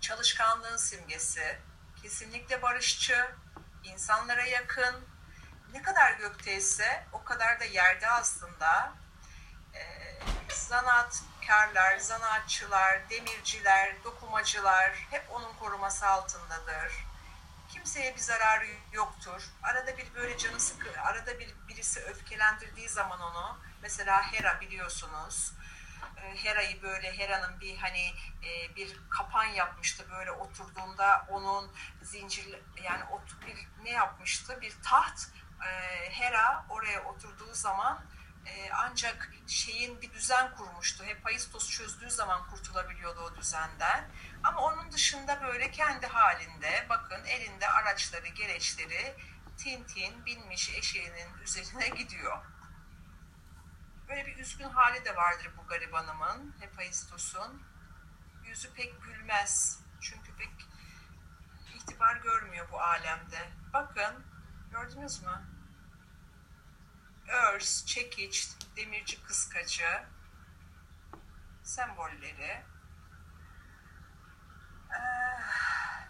çalışkanlığın 0.00 0.76
simgesi, 0.76 1.60
kesinlikle 2.02 2.62
barışçı, 2.62 3.26
insanlara 3.84 4.44
yakın, 4.44 4.94
ne 5.72 5.82
kadar 5.82 6.12
gökteyse 6.12 7.06
o 7.12 7.24
kadar 7.24 7.60
da 7.60 7.64
yerde 7.64 8.10
aslında 8.10 8.92
Ee, 9.74 10.18
zanaatkarlar, 10.48 11.98
zanaatçılar, 11.98 13.10
demirciler, 13.10 14.04
dokumacılar 14.04 14.92
hep 15.10 15.24
onun 15.30 15.52
koruması 15.54 16.06
altındadır. 16.06 16.92
Kimseye 17.68 18.14
bir 18.14 18.20
zararı 18.20 18.66
yoktur. 18.92 19.42
Arada 19.62 19.96
bir 19.98 20.14
böyle 20.14 20.38
canı 20.38 20.60
sıkı, 20.60 21.00
arada 21.00 21.38
bir 21.38 21.54
birisi 21.68 22.00
öfkelendirdiği 22.00 22.88
zaman 22.88 23.20
onu, 23.20 23.58
mesela 23.82 24.32
Hera 24.32 24.60
biliyorsunuz, 24.60 25.52
e, 25.52 25.64
Hera'yı 26.36 26.82
böyle 26.82 27.18
Hera'nın 27.18 27.60
bir 27.60 27.76
hani 27.76 28.14
e, 28.42 28.76
bir 28.76 29.00
kapan 29.10 29.44
yapmıştı 29.44 30.04
böyle 30.10 30.30
oturduğunda 30.30 31.26
onun 31.28 31.72
zincir 32.02 32.60
yani 32.82 33.02
bir 33.46 33.84
ne 33.84 33.90
yapmıştı 33.90 34.60
bir 34.60 34.76
taht 34.82 35.20
e, 35.66 35.70
Hera 36.10 36.66
oraya 36.68 37.04
oturduğu 37.04 37.54
zaman 37.54 38.04
e, 38.46 38.70
ancak 38.72 39.32
şeyin 39.46 40.00
bir 40.00 40.12
düzen 40.12 40.56
kurmuştu. 40.56 41.04
Hephaistos 41.04 41.70
çözdüğü 41.70 42.10
zaman 42.10 42.50
kurtulabiliyordu 42.50 43.20
o 43.20 43.36
düzenden. 43.36 44.08
Ama 44.44 44.60
onun 44.60 44.92
dışında 44.92 45.42
böyle 45.42 45.70
kendi 45.70 46.06
halinde 46.06 46.86
bakın 46.88 47.24
elinde 47.24 47.68
araçları, 47.68 48.28
gereçleri 48.28 49.14
Tintin 49.56 50.26
binmiş 50.26 50.70
eşeğinin 50.70 51.38
üzerine 51.42 51.88
gidiyor. 51.98 52.38
Böyle 54.12 54.26
bir 54.26 54.38
üzgün 54.38 54.68
hali 54.68 55.04
de 55.04 55.16
vardır 55.16 55.50
bu 55.56 55.66
garibanımın, 55.66 56.54
Hephaistos'un. 56.60 57.62
Yüzü 58.44 58.74
pek 58.74 59.02
gülmez. 59.02 59.80
Çünkü 60.00 60.36
pek 60.36 60.50
itibar 61.74 62.16
görmüyor 62.16 62.68
bu 62.72 62.80
alemde. 62.80 63.50
Bakın, 63.72 64.24
gördünüz 64.70 65.22
mü? 65.22 65.42
Örs, 67.28 67.86
çekiç, 67.86 68.48
demirci 68.76 69.22
kıskacı 69.22 70.02
sembolleri. 71.62 72.62
Ah. 74.90 76.06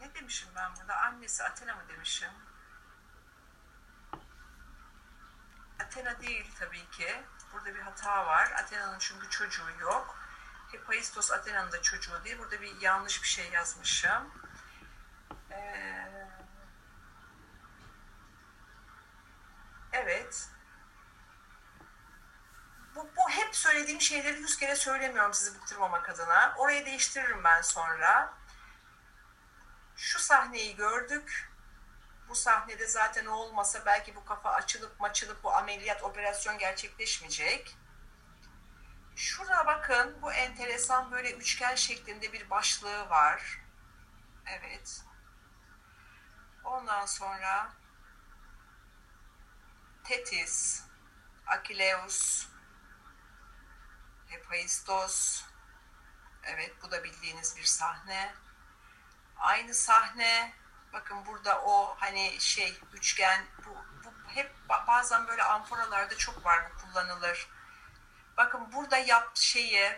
Ne 0.00 0.14
demişim 0.14 0.48
ben 0.56 0.76
burada? 0.76 0.96
Annesi 0.96 1.44
Athena 1.44 1.74
mı 1.74 1.82
demişim? 1.88 2.30
Athena 5.98 6.20
değil 6.20 6.50
tabii 6.58 6.90
ki. 6.90 7.22
Burada 7.52 7.74
bir 7.74 7.80
hata 7.80 8.26
var. 8.26 8.50
Athena'nın 8.50 8.98
çünkü 8.98 9.30
çocuğu 9.30 9.70
yok. 9.80 10.16
Hephaistos 10.72 11.30
Athena'nın 11.30 11.72
da 11.72 11.82
çocuğu 11.82 12.24
değil. 12.24 12.38
Burada 12.38 12.60
bir 12.60 12.80
yanlış 12.80 13.22
bir 13.22 13.28
şey 13.28 13.50
yazmışım. 13.50 14.32
Ee, 15.50 16.28
evet. 19.92 20.48
Bu, 22.94 23.08
bu 23.16 23.30
hep 23.30 23.56
söylediğim 23.56 24.00
şeyleri 24.00 24.40
yüz 24.40 24.56
kere 24.56 24.76
söylemiyorum 24.76 25.34
sizi 25.34 25.60
bıktırmamak 25.60 26.08
adına. 26.08 26.54
Orayı 26.58 26.86
değiştiririm 26.86 27.44
ben 27.44 27.62
sonra. 27.62 28.34
Şu 29.96 30.18
sahneyi 30.18 30.76
gördük. 30.76 31.50
Bu 32.28 32.34
sahnede 32.34 32.86
zaten 32.86 33.26
o 33.26 33.32
olmasa 33.32 33.86
belki 33.86 34.16
bu 34.16 34.24
kafa 34.24 34.50
açılıp 34.50 35.00
maçılıp 35.00 35.44
bu 35.44 35.52
ameliyat 35.52 36.02
operasyon 36.02 36.58
gerçekleşmeyecek. 36.58 37.76
Şurada 39.16 39.66
bakın 39.66 40.18
bu 40.22 40.32
enteresan 40.32 41.10
böyle 41.10 41.32
üçgen 41.32 41.74
şeklinde 41.74 42.32
bir 42.32 42.50
başlığı 42.50 43.10
var. 43.10 43.60
Evet. 44.46 45.02
Ondan 46.64 47.06
sonra 47.06 47.72
Tetis, 50.04 50.84
Akileus, 51.46 52.48
Hephaistos. 54.28 55.44
Evet 56.44 56.76
bu 56.82 56.90
da 56.90 57.04
bildiğiniz 57.04 57.56
bir 57.56 57.64
sahne. 57.64 58.34
Aynı 59.36 59.74
sahne 59.74 60.52
bakın 60.92 61.26
burada 61.26 61.62
o 61.62 61.96
hani 61.98 62.40
şey 62.40 62.80
üçgen 62.92 63.44
bu, 63.66 63.70
bu 64.04 64.12
hep 64.34 64.52
ba- 64.68 64.86
bazen 64.86 65.28
böyle 65.28 65.42
amforalarda 65.42 66.16
çok 66.16 66.44
var 66.44 66.64
bu 66.70 66.82
kullanılır. 66.82 67.48
Bakın 68.36 68.72
burada 68.72 68.96
yap 68.96 69.30
şeyi 69.34 69.92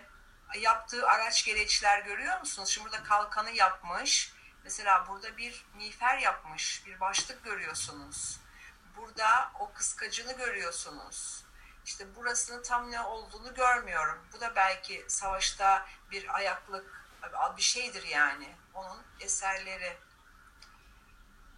yaptığı 0.59 1.09
araç 1.09 1.44
gereçler 1.44 1.98
görüyor 1.98 2.40
musunuz? 2.40 2.68
Şimdi 2.68 2.85
burada 2.85 3.03
kalkanı 3.03 3.50
yapmış. 3.50 4.33
Mesela 4.64 5.09
burada 5.09 5.37
bir 5.37 5.66
miğfer 5.74 6.18
yapmış. 6.18 6.87
Bir 6.87 7.00
başlık 7.00 7.44
görüyorsunuz. 7.44 8.40
Burada 8.96 9.53
o 9.59 9.72
kıskacını 9.72 10.33
görüyorsunuz. 10.33 11.44
İşte 11.85 12.16
burasının 12.16 12.62
tam 12.62 12.90
ne 12.90 13.00
olduğunu 13.00 13.55
görmüyorum. 13.55 14.18
Bu 14.33 14.40
da 14.40 14.57
belki 14.57 15.05
savaşta 15.09 15.87
bir 16.11 16.37
ayaklık 16.37 17.00
bir 17.57 17.62
şeydir 17.62 18.03
yani. 18.03 18.57
Onun 18.74 19.03
eserleri. 19.20 19.96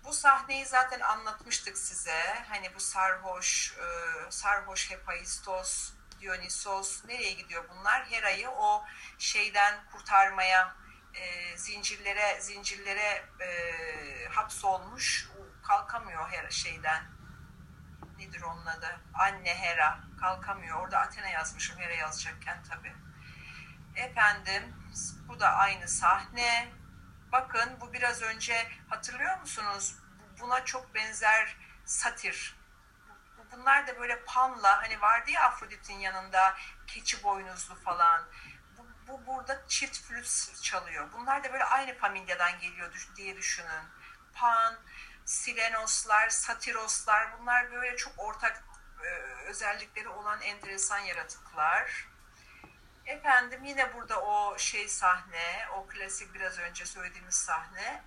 Bu 0.05 0.13
sahneyi 0.13 0.67
zaten 0.67 1.01
anlatmıştık 1.01 1.79
size. 1.79 2.45
Hani 2.49 2.75
bu 2.75 2.81
sarhoş, 2.81 3.73
e, 3.79 4.31
sarhoş 4.31 4.91
Hephaistos 4.91 5.93
Dionysos 6.21 7.05
nereye 7.05 7.33
gidiyor 7.33 7.65
bunlar? 7.69 8.07
Hera'yı 8.11 8.51
o 8.51 8.85
şeyden 9.19 9.85
kurtarmaya 9.93 10.77
e, 11.15 11.57
zincirlere 11.59 12.41
zincirlere 12.41 13.25
e, 13.41 13.49
hapsolmuş. 14.29 15.29
Kalkamıyor 15.63 16.31
Hera 16.31 16.51
şeyden. 16.51 17.05
Nedir 18.19 18.43
onun 18.43 18.67
adı? 18.67 19.01
Anne 19.15 19.55
Hera 19.55 20.01
kalkamıyor. 20.21 20.81
Orada 20.81 20.99
Athena 20.99 21.29
yazmışım 21.29 21.79
Hera 21.79 21.95
yazacakken 21.95 22.63
tabi 22.63 22.95
efendim 23.97 24.75
bu 25.29 25.41
da 25.41 25.49
aynı 25.49 25.89
sahne 25.89 26.69
bakın 27.33 27.81
bu 27.81 27.93
biraz 27.93 28.23
önce 28.23 28.69
hatırlıyor 28.89 29.41
musunuz 29.41 29.95
buna 30.41 30.65
çok 30.65 30.95
benzer 30.95 31.57
satir 31.85 32.63
bunlar 33.53 33.87
da 33.87 34.01
böyle 34.01 34.25
panla 34.25 34.83
hani 34.83 35.01
vardı 35.01 35.31
ya 35.31 35.43
Afrodit'in 35.43 35.99
yanında 35.99 36.57
keçi 36.87 37.23
boynuzlu 37.23 37.75
falan 37.75 38.25
bu, 38.79 38.87
bu 39.09 39.27
burada 39.27 39.63
çift 39.69 39.99
flüt 39.99 40.63
çalıyor. 40.63 41.09
Bunlar 41.13 41.45
da 41.45 41.53
böyle 41.53 41.65
aynı 41.65 41.99
familyadan 41.99 42.59
geliyor 42.59 43.09
diye 43.17 43.37
düşünün. 43.37 43.85
Pan, 44.35 44.79
Silenoslar, 45.25 46.29
Satiroslar 46.29 47.39
bunlar 47.39 47.73
böyle 47.73 47.97
çok 47.97 48.13
ortak 48.17 48.65
e, 49.05 49.09
özellikleri 49.49 50.09
olan 50.09 50.41
enteresan 50.41 50.99
yaratıklar. 50.99 52.09
Efendim 53.07 53.65
yine 53.65 53.95
burada 53.95 54.21
o 54.21 54.59
şey 54.59 54.89
sahne, 54.89 55.67
o 55.77 55.87
klasik 55.87 56.35
biraz 56.35 56.59
önce 56.59 56.87
söylediğimiz 56.87 57.35
sahne. 57.35 58.03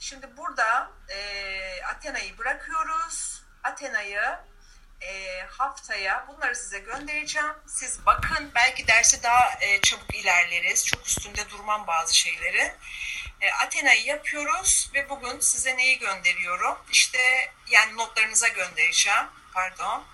Şimdi 0.00 0.36
burada 0.36 0.90
e, 1.08 1.82
Athena'yı 1.82 2.38
bırakıyoruz. 2.38 3.42
Athena'yı 3.62 4.38
e, 5.00 5.40
haftaya 5.40 6.26
bunları 6.28 6.56
size 6.56 6.78
göndereceğim. 6.78 7.54
Siz 7.66 8.06
bakın 8.06 8.50
belki 8.54 8.86
dersi 8.86 9.22
daha 9.22 9.58
e, 9.60 9.80
çabuk 9.80 10.14
ilerleriz. 10.14 10.86
Çok 10.86 11.06
üstünde 11.06 11.50
durmam 11.50 11.86
bazı 11.86 12.16
şeyleri. 12.16 12.74
E, 13.40 13.52
Athena'yı 13.52 14.04
yapıyoruz 14.04 14.90
ve 14.94 15.08
bugün 15.08 15.40
size 15.40 15.76
neyi 15.76 15.98
gönderiyorum? 15.98 16.78
İşte 16.92 17.52
yani 17.70 17.96
notlarınıza 17.96 18.48
göndereceğim. 18.48 19.26
Pardon. 19.54 20.04